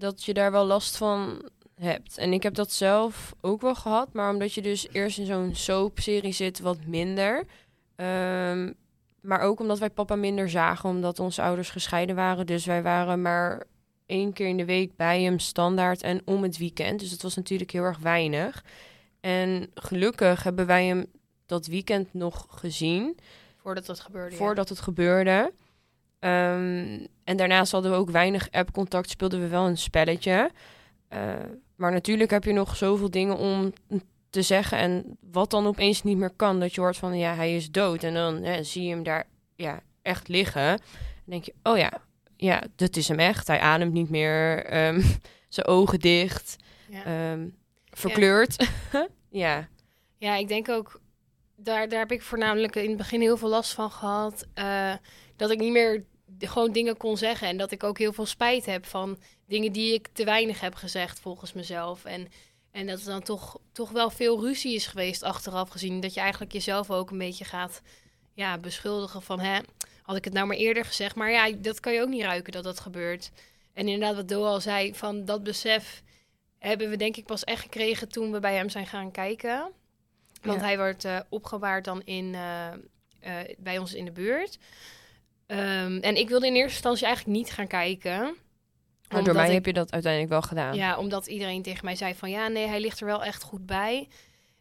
dat 0.00 0.24
je 0.24 0.34
daar 0.34 0.52
wel 0.52 0.64
last 0.64 0.96
van 0.96 1.42
hebt. 1.74 2.18
En 2.18 2.32
ik 2.32 2.42
heb 2.42 2.54
dat 2.54 2.72
zelf 2.72 3.34
ook 3.40 3.60
wel 3.60 3.74
gehad. 3.74 4.12
Maar 4.12 4.32
omdat 4.32 4.52
je 4.52 4.62
dus 4.62 4.88
eerst 4.92 5.18
in 5.18 5.26
zo'n 5.26 5.54
soapserie 5.54 6.32
zit, 6.32 6.60
wat 6.60 6.78
minder. 6.86 7.44
Ehm, 7.96 8.72
maar 9.20 9.40
ook 9.40 9.60
omdat 9.60 9.78
wij 9.78 9.90
papa 9.90 10.16
minder 10.16 10.50
zagen, 10.50 10.88
omdat 10.88 11.18
onze 11.18 11.42
ouders 11.42 11.70
gescheiden 11.70 12.16
waren. 12.16 12.46
Dus 12.46 12.64
wij 12.66 12.82
waren 12.82 13.22
maar 13.22 13.62
één 14.06 14.32
keer 14.32 14.46
in 14.48 14.56
de 14.56 14.64
week 14.64 14.96
bij 14.96 15.22
hem 15.22 15.38
standaard 15.38 16.02
en 16.02 16.20
om 16.24 16.42
het 16.42 16.58
weekend. 16.58 17.00
Dus 17.00 17.10
dat 17.10 17.22
was 17.22 17.36
natuurlijk 17.36 17.70
heel 17.70 17.82
erg 17.82 17.98
weinig. 17.98 18.64
En 19.20 19.70
gelukkig 19.74 20.42
hebben 20.42 20.66
wij 20.66 20.86
hem 20.86 21.06
dat 21.46 21.66
weekend 21.66 22.14
nog 22.14 22.46
gezien 22.50 23.18
Voordat 23.56 23.86
dat 23.86 24.00
gebeurde. 24.00 24.30
ja. 24.30 24.36
voordat 24.36 24.68
het 24.68 24.80
gebeurde. 24.80 25.52
Ehm, 26.20 27.06
en 27.24 27.36
daarnaast 27.36 27.72
hadden 27.72 27.90
we 27.90 27.96
ook 27.96 28.10
weinig 28.10 28.50
app-contact, 28.50 29.10
speelden 29.10 29.40
we 29.40 29.48
wel 29.48 29.66
een 29.66 29.78
spelletje. 29.78 30.50
Eh, 31.08 31.34
maar 31.76 31.92
natuurlijk 31.92 32.30
heb 32.30 32.44
je 32.44 32.52
nog 32.52 32.76
zoveel 32.76 33.10
dingen 33.10 33.36
om 33.36 33.72
te 34.30 34.42
zeggen. 34.42 34.78
En 34.78 35.16
wat 35.20 35.50
dan 35.50 35.66
opeens 35.66 36.02
niet 36.02 36.16
meer 36.16 36.30
kan, 36.36 36.60
dat 36.60 36.74
je 36.74 36.80
hoort 36.80 36.96
van 36.96 37.18
ja, 37.18 37.34
hij 37.34 37.56
is 37.56 37.70
dood. 37.70 38.02
En 38.02 38.14
dan 38.14 38.42
hè, 38.42 38.62
zie 38.62 38.82
je 38.82 38.90
hem 38.90 39.02
daar 39.02 39.26
ja, 39.56 39.80
echt 40.02 40.28
liggen. 40.28 40.66
Dan 40.66 40.78
denk 41.24 41.44
je, 41.44 41.54
oh 41.62 41.78
ja, 41.78 41.92
ja, 42.36 42.62
dat 42.76 42.96
is 42.96 43.08
hem 43.08 43.18
echt. 43.18 43.46
Hij 43.46 43.60
ademt 43.60 43.92
niet 43.92 44.10
meer, 44.10 44.64
ehm, 44.64 45.00
zijn 45.48 45.66
ogen 45.66 45.98
dicht, 46.00 46.56
Ja. 46.88 47.04
ehm, 47.04 47.48
verkleurd. 47.90 48.68
ja. 49.28 49.68
Ja, 50.18 50.36
ik 50.36 50.48
denk 50.48 50.68
ook, 50.68 51.00
daar, 51.56 51.88
daar 51.88 51.98
heb 51.98 52.12
ik 52.12 52.22
voornamelijk 52.22 52.76
in 52.76 52.88
het 52.88 52.96
begin 52.98 53.20
heel 53.20 53.36
veel 53.36 53.48
last 53.48 53.72
van 53.74 53.90
gehad. 53.90 54.46
eh, 54.54 54.94
dat 55.36 55.50
ik 55.50 55.58
niet 55.58 55.72
meer 55.72 56.04
gewoon 56.48 56.72
dingen 56.72 56.96
kon 56.96 57.16
zeggen. 57.16 57.48
En 57.48 57.56
dat 57.56 57.70
ik 57.70 57.84
ook 57.84 57.98
heel 57.98 58.12
veel 58.12 58.26
spijt 58.26 58.66
heb 58.66 58.86
van 58.86 59.18
dingen 59.46 59.72
die 59.72 59.94
ik 59.94 60.08
te 60.12 60.24
weinig 60.24 60.60
heb 60.60 60.74
gezegd 60.74 61.20
volgens 61.20 61.52
mezelf. 61.52 62.04
En, 62.04 62.28
en 62.70 62.86
dat 62.86 63.00
er 63.00 63.06
dan 63.06 63.22
toch, 63.22 63.58
toch 63.72 63.90
wel 63.90 64.10
veel 64.10 64.40
ruzie 64.40 64.74
is 64.74 64.86
geweest 64.86 65.22
achteraf 65.22 65.68
gezien. 65.68 66.00
Dat 66.00 66.14
je 66.14 66.20
eigenlijk 66.20 66.52
jezelf 66.52 66.90
ook 66.90 67.10
een 67.10 67.18
beetje 67.18 67.44
gaat 67.44 67.82
ja, 68.34 68.58
beschuldigen 68.58 69.22
van... 69.22 69.40
Hè, 69.40 69.58
had 70.02 70.16
ik 70.16 70.24
het 70.24 70.32
nou 70.32 70.46
maar 70.46 70.56
eerder 70.56 70.84
gezegd? 70.84 71.14
Maar 71.14 71.30
ja, 71.30 71.50
dat 71.50 71.80
kan 71.80 71.92
je 71.92 72.02
ook 72.02 72.08
niet 72.08 72.22
ruiken 72.22 72.52
dat 72.52 72.64
dat 72.64 72.80
gebeurt. 72.80 73.30
En 73.72 73.88
inderdaad, 73.88 74.16
wat 74.16 74.28
Doa 74.28 74.48
al 74.48 74.60
zei, 74.60 74.94
van 74.94 75.24
dat 75.24 75.42
besef 75.42 76.02
hebben 76.58 76.90
we 76.90 76.96
denk 76.96 77.16
ik 77.16 77.24
pas 77.24 77.44
echt 77.44 77.62
gekregen 77.62 78.08
toen 78.08 78.32
we 78.32 78.40
bij 78.40 78.54
hem 78.54 78.68
zijn 78.68 78.86
gaan 78.86 79.10
kijken. 79.10 79.72
Want 80.42 80.60
Ja. 80.60 80.66
hij 80.66 80.76
wordt 80.76 81.04
eh, 81.04 81.20
opgewaard 81.28 81.84
dan 81.84 82.02
in, 82.04 82.34
eh, 82.34 82.72
eh, 83.20 83.56
bij 83.58 83.78
ons 83.78 83.94
in 83.94 84.04
de 84.04 84.12
buurt. 84.12 84.58
Ehm, 85.50 85.98
en 85.98 86.16
ik 86.16 86.28
wilde 86.28 86.46
in 86.46 86.54
eerste 86.54 86.72
instantie 86.72 87.06
eigenlijk 87.06 87.36
niet 87.36 87.50
gaan 87.50 87.66
kijken. 87.66 88.36
Maar 89.08 89.24
door 89.24 89.34
mij 89.34 89.46
ik- 89.46 89.52
heb 89.52 89.66
je 89.66 89.72
dat 89.72 89.92
uiteindelijk 89.92 90.32
wel 90.32 90.42
gedaan. 90.42 90.74
ja, 90.74 90.98
omdat 90.98 91.26
iedereen 91.26 91.62
tegen 91.62 91.84
mij 91.84 91.96
zei 91.96 92.14
van 92.14 92.30
ja, 92.30 92.48
nee, 92.48 92.66
hij 92.66 92.80
ligt 92.80 93.00
er 93.00 93.06
wel 93.06 93.24
echt 93.24 93.42
goed 93.42 93.66
bij. 93.66 94.08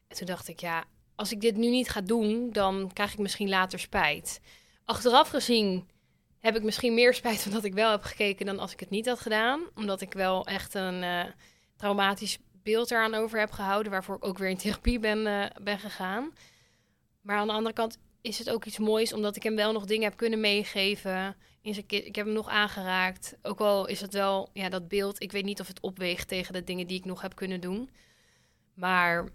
En 0.07 0.17
toen 0.17 0.25
dacht 0.27 0.47
ik, 0.47 0.59
ja, 0.59 0.83
als 1.15 1.31
ik 1.31 1.41
dit 1.41 1.55
nu 1.57 1.69
niet 1.69 1.89
ga 1.89 2.01
doen, 2.01 2.51
dan 2.51 2.91
krijg 2.93 3.13
ik 3.13 3.19
misschien 3.19 3.49
later 3.49 3.79
spijt. 3.79 4.39
Achteraf 4.85 5.29
gezien 5.29 5.89
heb 6.39 6.55
ik 6.55 6.63
misschien 6.63 6.93
meer 6.93 7.13
spijt 7.21 7.41
van 7.41 7.51
dat 7.51 7.63
ik 7.63 7.73
wel 7.73 7.91
heb 7.91 8.03
gekeken 8.03 8.45
dan 8.45 8.59
als 8.59 8.71
ik 8.73 8.79
het 8.79 8.89
niet 8.89 9.07
had 9.07 9.19
gedaan. 9.19 9.61
Omdat 9.75 10.01
ik 10.01 10.13
wel 10.13 10.45
echt 10.45 10.73
een 10.73 11.03
eh, 11.03 11.23
traumatisch 11.75 12.37
beeld 12.63 12.91
eraan 12.91 13.13
over 13.13 13.39
heb 13.39 13.51
gehouden, 13.51 13.91
waarvoor 13.91 14.15
ik 14.15 14.25
ook 14.25 14.37
weer 14.37 14.49
in 14.49 14.57
therapie 14.57 14.99
ben, 14.99 15.27
eh, 15.27 15.45
ben 15.61 15.79
gegaan. 15.79 16.33
Maar 17.21 17.37
aan 17.37 17.47
de 17.47 17.53
andere 17.53 17.75
kant 17.75 17.97
is 18.21 18.39
het 18.39 18.49
ook 18.49 18.65
iets 18.65 18.77
moois, 18.77 19.13
omdat 19.13 19.35
ik 19.35 19.43
hem 19.43 19.55
wel 19.55 19.71
nog 19.71 19.85
dingen 19.85 20.03
heb 20.03 20.17
kunnen 20.17 20.39
meegeven. 20.39 21.35
In 21.61 21.73
zijn 21.73 21.85
ik 21.87 22.15
heb 22.15 22.25
hem 22.25 22.33
nog 22.35 22.47
aangeraakt. 22.47 23.37
Ook 23.41 23.59
al 23.59 23.85
is 23.85 24.01
het 24.01 24.13
wel, 24.13 24.49
ja, 24.53 24.69
dat 24.69 24.87
beeld. 24.87 25.21
Ik 25.21 25.31
weet 25.31 25.45
niet 25.45 25.59
of 25.59 25.67
het 25.67 25.79
opweegt 25.79 26.27
tegen 26.27 26.53
de 26.53 26.63
dingen 26.63 26.87
die 26.87 26.97
ik 26.97 27.05
nog 27.05 27.21
heb 27.21 27.35
kunnen 27.35 27.61
doen. 27.61 27.89
Maar 28.73 29.29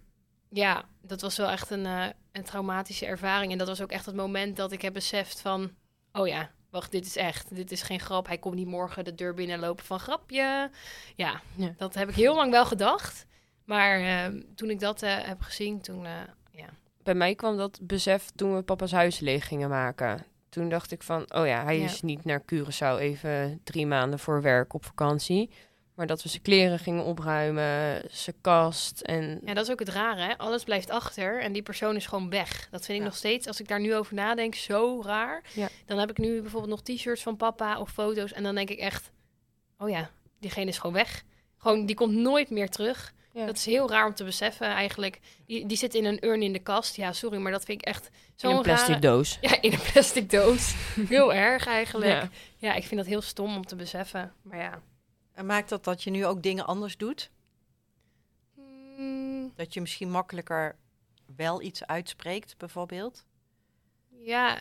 ja, 0.50 0.84
dat 1.02 1.20
was 1.20 1.36
wel 1.36 1.48
echt 1.48 1.70
een, 1.70 1.86
eh, 1.86 2.06
een 2.32 2.44
traumatische 2.44 3.06
ervaring. 3.06 3.52
En 3.52 3.58
dat 3.58 3.68
was 3.68 3.82
ook 3.82 3.90
echt 3.90 4.06
het 4.06 4.14
moment 4.14 4.56
dat 4.56 4.72
ik 4.72 4.82
heb 4.82 4.92
beseft 4.92 5.40
van... 5.40 5.70
Oh 6.12 6.26
ja, 6.26 6.50
wacht, 6.70 6.90
dit 6.90 7.06
is 7.06 7.16
echt. 7.16 7.54
Dit 7.54 7.72
is 7.72 7.82
geen 7.82 8.00
grap. 8.00 8.26
Hij 8.26 8.38
komt 8.38 8.54
niet 8.54 8.66
morgen 8.66 9.04
de 9.04 9.14
deur 9.14 9.34
binnenlopen 9.34 9.84
van 9.84 10.00
grapje. 10.00 10.70
Ja, 11.16 11.40
Ja. 11.56 11.74
dat 11.76 11.94
heb 11.94 12.08
ik 12.08 12.14
heel 12.14 12.34
lang 12.34 12.50
wel 12.50 12.66
gedacht. 12.66 13.26
Maar 13.64 14.00
eh, 14.00 14.40
toen 14.54 14.70
ik 14.70 14.80
dat 14.80 15.02
eh, 15.02 15.16
heb 15.22 15.40
gezien, 15.40 15.80
toen... 15.80 16.06
ja. 16.50 16.68
Bij 17.04 17.14
mij 17.14 17.34
kwam 17.34 17.56
dat 17.56 17.78
besef 17.82 18.30
toen 18.34 18.54
we 18.56 18.62
papa's 18.62 18.92
huis 18.92 19.18
leeg 19.20 19.46
gingen 19.48 19.68
maken. 19.68 20.24
Toen 20.48 20.68
dacht 20.68 20.92
ik 20.92 21.02
van, 21.02 21.34
oh 21.34 21.46
ja, 21.46 21.64
hij 21.64 21.78
Ja. 21.78 21.84
is 21.84 22.02
niet 22.02 22.24
naar 22.24 22.42
Curaçao 22.52 22.98
even 22.98 23.60
drie 23.64 23.86
maanden 23.86 24.18
voor 24.18 24.42
werk 24.42 24.74
op 24.74 24.84
vakantie. 24.84 25.50
Maar 25.94 26.06
dat 26.06 26.22
we 26.22 26.28
zijn 26.28 26.42
kleren 26.42 26.78
gingen 26.78 27.04
opruimen, 27.04 28.02
zijn 28.10 28.36
kast 28.40 29.00
en... 29.00 29.40
Ja, 29.44 29.54
dat 29.54 29.64
is 29.64 29.70
ook 29.72 29.78
het 29.78 29.88
rare, 29.88 30.20
hè? 30.22 30.38
Alles 30.38 30.64
blijft 30.64 30.90
achter 30.90 31.40
en 31.40 31.52
die 31.52 31.62
persoon 31.62 31.96
is 31.96 32.06
gewoon 32.06 32.30
weg. 32.30 32.68
Dat 32.70 32.84
vind 32.84 32.88
ik 32.98 33.04
Ja. 33.04 33.04
nog 33.04 33.16
steeds, 33.16 33.46
als 33.46 33.60
ik 33.60 33.68
daar 33.68 33.80
nu 33.80 33.94
over 33.94 34.14
nadenk, 34.14 34.54
zo 34.54 35.02
raar. 35.04 35.42
Ja. 35.54 35.68
Dan 35.86 35.98
heb 35.98 36.10
ik 36.10 36.18
nu 36.18 36.40
bijvoorbeeld 36.40 36.70
nog 36.72 36.82
t-shirts 36.82 37.22
van 37.22 37.36
papa 37.36 37.78
of 37.80 37.90
foto's 37.90 38.32
en 38.32 38.42
dan 38.42 38.54
denk 38.54 38.70
ik 38.70 38.78
echt... 38.78 39.10
Oh 39.78 39.88
ja, 39.88 40.10
diegene 40.40 40.66
is 40.70 40.78
gewoon 40.78 40.94
weg. 40.96 41.22
Gewoon, 41.56 41.86
die 41.86 41.96
komt 41.96 42.14
nooit 42.14 42.50
meer 42.50 42.68
terug. 42.68 43.12
Ja. 43.34 43.46
Dat 43.46 43.56
is 43.56 43.64
heel 43.64 43.88
raar 43.88 44.06
om 44.06 44.14
te 44.14 44.24
beseffen 44.24 44.66
eigenlijk. 44.66 45.20
Die, 45.46 45.66
die 45.66 45.76
zit 45.76 45.94
in 45.94 46.04
een 46.04 46.24
urn 46.24 46.42
in 46.42 46.52
de 46.52 46.58
kast. 46.58 46.96
Ja, 46.96 47.12
sorry, 47.12 47.38
maar 47.38 47.52
dat 47.52 47.64
vind 47.64 47.80
ik 47.80 47.86
echt 47.86 48.06
in 48.06 48.12
zo'n 48.34 48.56
een 48.56 48.62
plastic 48.62 48.88
rare... 48.88 49.00
doos. 49.00 49.38
Ja, 49.40 49.60
in 49.62 49.72
een 49.72 49.92
plastic 49.92 50.30
doos. 50.30 50.74
heel 51.08 51.34
erg 51.34 51.66
eigenlijk. 51.66 52.10
Ja. 52.10 52.28
Ja. 52.56 52.74
ik 52.74 52.84
vind 52.84 53.00
dat 53.00 53.08
heel 53.08 53.22
stom 53.22 53.56
om 53.56 53.66
te 53.66 53.76
beseffen. 53.76 54.32
Maar 54.42 54.58
ja. 54.58 54.82
en 55.32 55.46
maakt 55.46 55.68
dat 55.68 55.84
dat 55.84 56.02
je 56.02 56.10
nu 56.10 56.26
ook 56.26 56.42
dingen 56.42 56.66
anders 56.66 56.96
doet? 56.96 57.30
Hmm, 58.54 59.52
Dat 59.56 59.74
je 59.74 59.80
misschien 59.80 60.10
makkelijker 60.10 60.76
wel 61.36 61.62
iets 61.62 61.86
uitspreekt, 61.86 62.56
bijvoorbeeld? 62.58 63.24
Ja, 64.18 64.60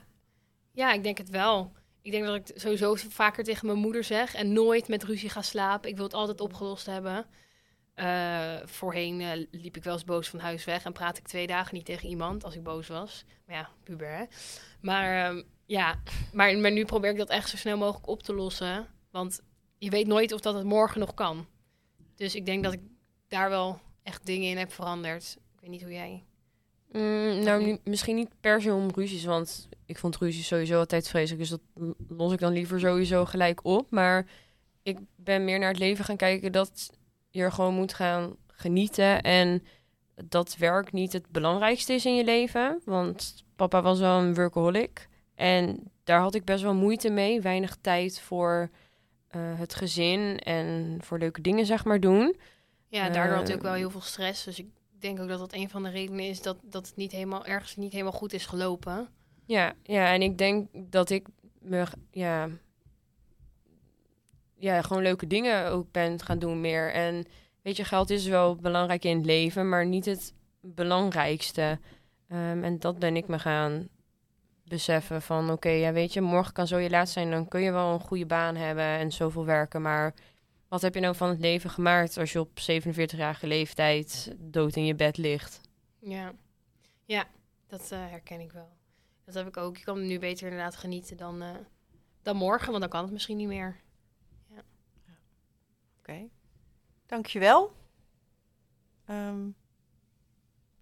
ja, 0.71 0.93
ik 0.93 1.03
denk 1.03 1.17
het 1.17 1.29
wel. 1.29 1.71
Ik 2.01 2.11
denk 2.11 2.25
dat 2.25 2.35
ik 2.35 2.51
sowieso 2.55 2.95
vaker 2.95 3.43
tegen 3.43 3.65
mijn 3.65 3.77
moeder 3.79 4.03
zeg 4.03 4.33
en 4.33 4.53
nooit 4.53 4.87
met 4.87 5.03
ruzie 5.03 5.29
ga 5.29 5.41
slapen. 5.41 5.89
Ik 5.89 5.95
wil 5.95 6.05
het 6.05 6.13
altijd 6.13 6.41
opgelost 6.41 6.85
hebben. 6.85 7.25
Eh, 7.93 8.55
voorheen 8.63 9.21
eh, 9.21 9.45
liep 9.51 9.77
ik 9.77 9.83
wel 9.83 9.93
eens 9.93 10.03
boos 10.03 10.29
van 10.29 10.39
huis 10.39 10.65
weg 10.65 10.83
en 10.83 10.93
praat 10.93 11.17
ik 11.17 11.27
twee 11.27 11.47
dagen 11.47 11.75
niet 11.75 11.85
tegen 11.85 12.09
iemand 12.09 12.43
als 12.43 12.55
ik 12.55 12.63
boos 12.63 12.87
was. 12.87 13.25
Maar 13.45 13.55
ja, 13.55 13.69
puber 13.83 14.17
hè. 14.17 14.23
Maar 14.81 15.25
ehm, 15.25 15.43
ja, 15.65 15.99
maar, 16.33 16.71
nu 16.71 16.85
probeer 16.85 17.11
ik 17.11 17.17
dat 17.17 17.29
echt 17.29 17.49
zo 17.49 17.57
snel 17.57 17.77
mogelijk 17.77 18.07
op 18.07 18.23
te 18.23 18.33
lossen. 18.33 18.87
Want 19.11 19.41
je 19.77 19.89
weet 19.89 20.07
nooit 20.07 20.31
of 20.31 20.39
dat 20.39 20.53
het 20.53 20.63
morgen 20.63 20.99
nog 20.99 21.13
kan. 21.13 21.47
Dus 22.15 22.35
ik 22.35 22.45
denk 22.45 22.63
dat 22.63 22.73
ik 22.73 22.81
daar 23.27 23.49
wel 23.49 23.79
echt 24.03 24.25
dingen 24.25 24.49
in 24.49 24.57
heb 24.57 24.71
veranderd. 24.71 25.37
Ik 25.53 25.59
weet 25.59 25.69
niet 25.69 25.81
hoe 25.81 25.93
jij. 25.93 26.23
Mm, 26.91 27.43
nou, 27.43 27.79
misschien 27.83 28.15
niet 28.15 28.29
per 28.39 28.61
se 28.61 28.73
om 28.73 28.89
ruzies, 28.95 29.23
want 29.23 29.69
ik 29.85 29.97
vond 29.97 30.17
ruzies 30.17 30.47
sowieso 30.47 30.79
altijd 30.79 31.07
vreselijk. 31.07 31.39
Dus 31.39 31.49
dat 31.49 31.93
los 32.07 32.33
ik 32.33 32.39
dan 32.39 32.53
liever 32.53 32.79
sowieso 32.79 33.25
gelijk 33.25 33.65
op. 33.65 33.91
Maar 33.91 34.25
ik 34.83 34.97
ben 35.15 35.43
meer 35.43 35.59
naar 35.59 35.69
het 35.69 35.79
leven 35.79 36.05
gaan 36.05 36.17
kijken 36.17 36.51
dat 36.51 36.89
je 37.33 37.51
gewoon 37.51 37.73
moet 37.73 37.93
gaan 37.93 38.35
genieten. 38.47 39.21
En 39.21 39.63
dat 40.15 40.55
werk 40.57 40.91
niet 40.91 41.13
het 41.13 41.27
belangrijkste 41.29 41.93
is 41.93 42.05
in 42.05 42.15
je 42.15 42.23
leven. 42.23 42.81
Want 42.85 43.43
papa 43.55 43.81
was 43.81 43.99
wel 43.99 44.19
een 44.19 44.33
workaholic. 44.33 45.09
En 45.35 45.91
daar 46.03 46.19
had 46.19 46.35
ik 46.35 46.45
best 46.45 46.63
wel 46.63 46.73
moeite 46.73 47.09
mee. 47.09 47.41
Weinig 47.41 47.77
tijd 47.81 48.21
voor 48.21 48.69
eh, 49.27 49.41
het 49.59 49.75
gezin 49.75 50.39
en 50.39 50.97
voor 51.01 51.17
leuke 51.19 51.41
dingen, 51.41 51.65
zeg 51.65 51.85
maar, 51.85 51.99
doen. 51.99 52.35
Ja, 52.87 53.09
daardoor 53.09 53.35
had 53.37 53.49
ik 53.49 53.55
ook 53.55 53.61
Ehm. 53.61 53.67
wel 53.69 53.77
heel 53.77 53.89
veel 53.89 54.01
stress. 54.01 54.43
Dus 54.43 54.59
ik 54.59 54.67
denk 54.99 55.19
ook 55.19 55.27
dat 55.27 55.39
dat 55.39 55.53
een 55.53 55.69
van 55.69 55.83
de 55.83 55.89
redenen 55.89 56.25
is 56.25 56.41
dat, 56.41 56.57
dat 56.61 56.87
het 56.87 56.95
niet 56.95 57.11
helemaal 57.11 57.45
ergens 57.45 57.75
niet 57.75 57.91
helemaal 57.91 58.11
goed 58.11 58.33
is 58.33 58.45
gelopen. 58.45 59.09
Ja, 59.45 59.73
ja, 59.83 60.13
en 60.13 60.21
ik 60.21 60.37
denk 60.37 60.67
dat 60.73 61.09
ik 61.09 61.27
me, 61.59 61.85
ja, 62.11 62.49
ja, 64.63 64.81
gewoon 64.81 65.03
leuke 65.03 65.27
dingen 65.27 65.67
ook 65.67 65.91
bent 65.91 66.23
gaan 66.23 66.39
doen 66.39 66.61
meer. 66.61 66.91
En 66.91 67.25
weet 67.61 67.77
je, 67.77 67.83
geld 67.83 68.09
is 68.09 68.27
wel 68.27 68.55
belangrijk 68.55 69.05
in 69.05 69.17
het 69.17 69.25
leven, 69.25 69.69
maar 69.69 69.85
niet 69.85 70.05
het 70.05 70.33
belangrijkste. 70.61 71.79
Ehm, 72.27 72.63
en 72.63 72.79
dat 72.79 72.99
ben 72.99 73.15
ik 73.15 73.27
me 73.27 73.39
gaan 73.39 73.87
beseffen 74.63 75.21
van, 75.21 75.51
oké, 75.51 75.69
ja, 75.69 75.91
weet 75.91 76.13
je, 76.13 76.21
morgen 76.21 76.53
kan 76.53 76.67
zo 76.67 76.77
je 76.77 76.89
laatst 76.89 77.13
zijn, 77.13 77.31
dan 77.31 77.47
kun 77.47 77.61
je 77.61 77.71
wel 77.71 77.93
een 77.93 77.99
goede 77.99 78.25
baan 78.25 78.55
hebben 78.55 78.85
en 78.85 79.11
zoveel 79.11 79.45
werken, 79.45 79.81
maar 79.81 80.13
wat 80.67 80.81
heb 80.81 80.93
je 80.93 80.99
nou 80.99 81.15
van 81.15 81.29
het 81.29 81.39
leven 81.39 81.69
gemaakt 81.69 82.17
als 82.17 82.31
je 82.31 82.39
op 82.39 82.59
47-jarige 82.59 83.47
leeftijd 83.47 84.35
dood 84.39 84.75
in 84.75 84.85
je 84.85 84.95
bed 84.95 85.17
ligt? 85.17 85.61
Ja, 85.99 86.33
ja 87.05 87.25
dat 87.67 87.91
eh, 87.91 87.99
herken 87.99 88.39
ik 88.39 88.51
wel. 88.51 88.69
Dat 89.25 89.33
heb 89.33 89.47
ik 89.47 89.57
ook. 89.57 89.77
Je 89.77 89.83
kan 89.83 90.07
nu 90.07 90.19
beter 90.19 90.43
inderdaad 90.43 90.75
genieten 90.75 91.17
dan, 91.17 91.41
eh, 91.41 91.49
dan 92.21 92.35
morgen, 92.35 92.67
want 92.67 92.79
dan 92.79 92.89
kan 92.89 93.03
het 93.03 93.11
misschien 93.11 93.37
niet 93.37 93.47
meer. 93.47 93.82
Oké. 96.13 96.29
Dankjewel. 97.05 97.73
Ehm 99.05 99.49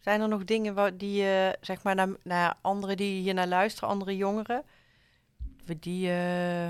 zijn 0.01 0.21
er 0.21 0.27
nog 0.27 0.43
dingen 0.43 0.97
die 0.97 1.21
je, 1.21 1.57
zeg 1.61 1.83
maar, 1.83 1.95
naar, 1.95 2.09
naar 2.23 2.57
anderen 2.61 2.97
die 2.97 3.21
hier 3.21 3.33
naar 3.33 3.47
luisteren, 3.47 3.89
andere 3.89 4.17
jongeren, 4.17 4.63
we 5.65 5.79
die 5.79 6.11
eh, 6.11 6.69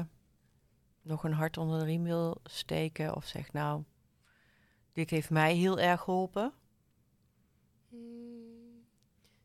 nog 1.01 1.23
een 1.23 1.33
hart 1.33 1.57
onder 1.57 1.79
de 1.79 1.85
riem 1.85 2.03
wil 2.03 2.37
steken 2.43 3.15
of 3.15 3.25
zegt, 3.25 3.53
nou, 3.53 3.83
dit 4.93 5.09
heeft 5.09 5.29
mij 5.29 5.55
heel 5.55 5.79
erg 5.79 6.01
geholpen? 6.01 6.53
Hmm. 7.89 8.85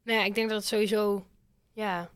Nou 0.02 0.18
ja, 0.18 0.24
ik 0.24 0.34
denk 0.34 0.48
dat 0.48 0.58
het 0.58 0.68
sowieso 0.68 1.26
ja, 1.72 2.10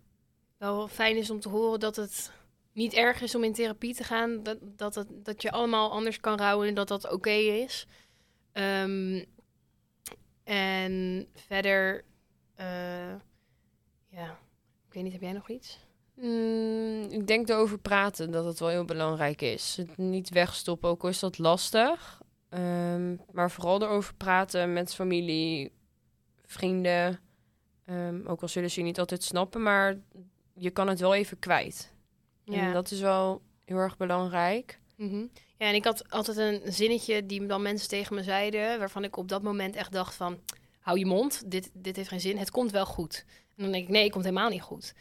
wel 0.56 0.88
fijn 0.88 1.16
is 1.16 1.30
om 1.30 1.40
te 1.40 1.48
horen 1.48 1.80
dat 1.80 1.96
het 1.96 2.32
niet 2.72 2.92
erg 2.92 3.20
is 3.20 3.35
om 3.35 3.44
in 3.44 3.52
therapie 3.52 3.94
te 3.94 4.04
gaan. 4.04 4.42
Dat, 4.42 4.59
dat, 4.76 5.06
dat 5.11 5.42
je 5.42 5.50
allemaal 5.50 5.90
anders 5.90 6.20
kan 6.20 6.38
rouwen 6.38 6.68
en 6.68 6.74
dat 6.74 6.88
dat 6.88 7.12
oké 7.12 7.30
is. 7.30 7.87
Ehm, 8.52 9.24
en 10.44 11.26
verder, 11.35 12.04
eh, 12.54 13.14
ja, 14.09 14.38
ik 14.87 14.92
weet 14.92 15.02
niet, 15.02 15.12
heb 15.12 15.22
jij 15.22 15.33
nog 15.33 15.50
iets? 15.50 15.78
Mm, 16.14 17.02
ik 17.11 17.26
denk 17.26 17.48
erover 17.48 17.78
praten 17.78 18.30
dat 18.30 18.44
het 18.44 18.59
wel 18.59 18.68
heel 18.68 18.85
belangrijk 18.85 19.42
is. 19.42 19.76
Het 19.76 19.96
niet 19.96 20.28
wegstoppen, 20.28 20.88
ook 20.88 21.02
al 21.02 21.09
is 21.09 21.18
dat 21.18 21.38
lastig. 21.38 22.20
Ehm, 22.48 23.16
maar 23.33 23.50
vooral 23.50 23.83
erover 23.83 24.14
praten 24.14 24.72
met 24.72 24.94
familie, 24.94 25.72
vrienden. 26.46 27.20
Ehm, 27.85 28.26
ook 28.26 28.42
al 28.42 28.48
zullen 28.48 28.70
ze 28.70 28.80
je 28.80 28.87
niet 28.87 28.98
altijd 28.98 29.22
snappen, 29.22 29.62
maar 29.62 29.98
je 30.54 30.70
kan 30.70 30.88
het 30.88 31.00
wel 31.00 31.14
even 31.14 31.38
kwijt. 31.38 31.94
Ja. 32.44 32.61
En 32.61 32.72
dat 32.72 32.90
is 32.90 33.00
wel 33.00 33.42
heel 33.64 33.76
erg 33.76 33.96
belangrijk. 33.96 34.81
Mhm. 34.96 35.26
Ja, 35.59 35.66
en 35.66 35.74
ik 35.74 35.85
had 35.85 36.11
altijd 36.11 36.37
een 36.37 36.72
zinnetje 36.72 37.26
die 37.26 37.46
dan 37.46 37.62
mensen 37.62 37.88
tegen 37.88 38.14
me 38.14 38.22
zeiden, 38.22 38.79
waarvan 38.79 39.05
ik 39.05 39.16
op 39.16 39.29
dat 39.29 39.42
moment 39.42 39.76
echt 39.76 39.92
dacht 39.92 40.14
van, 40.14 40.40
hou 40.81 40.98
je 40.98 41.07
mond, 41.07 41.50
dit, 41.50 41.70
dit 41.72 41.96
heeft 41.96 42.09
geen 42.09 42.20
zin, 42.20 42.38
het 42.38 42.50
komt 42.50 42.70
wel 42.70 42.87
goed. 42.87 43.24
En 43.57 43.62
dan 43.62 43.72
denk 43.72 43.85
ik, 43.85 43.90
nee, 43.90 44.03
het 44.03 44.12
komt 44.12 44.24
helemaal 44.24 44.48
niet 44.48 44.62
goed. 44.62 44.94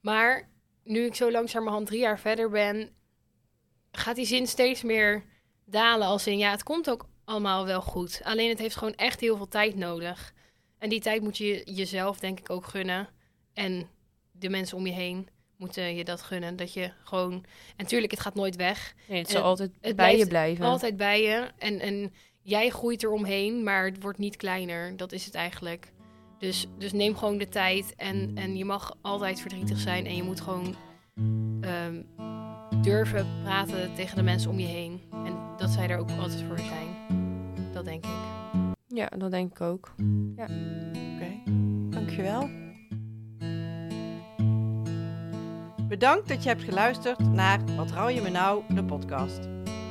Maar 0.00 0.48
nu 0.84 1.04
ik 1.04 1.14
zo 1.14 1.30
langzamerhand 1.30 1.86
drie 1.86 2.00
jaar 2.00 2.18
verder 2.18 2.50
ben, 2.50 2.90
gaat 3.90 4.16
die 4.16 4.26
zin 4.26 4.46
steeds 4.46 4.82
meer 4.82 5.24
dalen 5.64 6.06
als 6.06 6.26
in, 6.26 6.38
ja, 6.38 6.50
het 6.50 6.62
komt 6.62 6.90
ook 6.90 7.08
allemaal 7.24 7.66
wel 7.66 7.82
goed. 7.82 8.20
Alleen 8.24 8.48
het 8.48 8.58
heeft 8.58 8.76
gewoon 8.76 8.94
echt 8.94 9.20
heel 9.20 9.36
veel 9.36 9.48
tijd 9.48 9.74
nodig. 9.74 10.34
En 10.78 10.88
die 10.88 11.00
tijd 11.00 11.22
moet 11.22 11.36
je 11.36 11.62
jezelf 11.64 12.18
denk 12.18 12.38
ik 12.38 12.50
ook 12.50 12.64
gunnen. 12.64 13.08
En 13.52 13.88
de 14.32 14.48
mensen 14.48 14.76
om 14.76 14.86
je 14.86 14.92
heen 14.92 15.28
moeten 15.56 15.94
je 15.94 16.04
dat 16.04 16.22
gunnen. 16.22 16.56
Dat 16.56 16.72
je 16.72 16.90
gewoon... 17.04 17.32
En 17.32 17.42
natuurlijk, 17.76 18.10
het 18.10 18.20
gaat 18.20 18.34
nooit 18.34 18.56
weg 18.56 18.94
Nee, 19.08 19.18
het 19.18 19.26
En 19.26 19.32
zal 19.32 19.42
altijd 19.42 19.70
het 19.80 19.96
bij 19.96 20.16
je 20.18 20.26
blijven. 20.26 20.64
altijd 20.64 20.96
bij 20.96 21.22
je. 21.22 21.50
En, 21.58 21.80
en 21.80 22.12
jij 22.42 22.68
groeit 22.68 23.02
eromheen, 23.02 23.62
maar 23.62 23.84
het 23.84 24.02
wordt 24.02 24.18
niet 24.18 24.36
kleiner. 24.36 24.96
Dat 24.96 25.12
is 25.12 25.24
het 25.24 25.34
eigenlijk. 25.34 25.92
Dus, 26.38 26.66
dus 26.78 26.92
neem 26.92 27.16
gewoon 27.16 27.38
de 27.38 27.48
tijd. 27.48 27.94
En, 27.96 28.30
en 28.34 28.56
je 28.56 28.64
mag 28.64 28.96
altijd 29.00 29.40
verdrietig 29.40 29.78
zijn. 29.78 30.06
En 30.06 30.16
je 30.16 30.22
moet 30.22 30.40
gewoon 30.40 30.74
ehm, 31.60 32.02
durven 32.82 33.26
praten 33.42 33.94
tegen 33.94 34.16
de 34.16 34.22
mensen 34.22 34.50
om 34.50 34.58
je 34.58 34.66
heen. 34.66 35.02
En 35.10 35.38
dat 35.56 35.70
zij 35.70 35.88
er 35.88 35.98
ook 35.98 36.10
altijd 36.10 36.42
voor 36.42 36.58
zijn. 36.58 36.96
Dat 37.72 37.84
denk 37.84 38.04
ik. 38.04 38.10
Ja, 38.86 39.06
dat 39.18 39.30
denk 39.30 39.50
ik 39.50 39.60
ook. 39.60 39.94
Oké, 40.36 41.42
dankjewel. 41.90 42.65
Bedankt 45.88 46.28
dat 46.28 46.42
je 46.42 46.48
hebt 46.48 46.62
geluisterd 46.62 47.32
naar 47.32 47.60
Wat 47.76 47.90
rouw 47.90 48.08
je 48.08 48.22
me 48.22 48.28
nou, 48.28 48.62
de 48.74 48.84
podcast. 48.84 49.48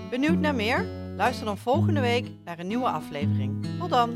Benieuwd 0.09 0.39
naar 0.39 0.55
meer? 0.55 0.85
Luister 1.15 1.45
dan 1.45 1.57
volgende 1.57 1.99
week 1.99 2.31
naar 2.43 2.59
een 2.59 2.67
nieuwe 2.67 2.89
aflevering. 2.89 3.65
Tot 3.79 3.89
dan! 3.89 4.13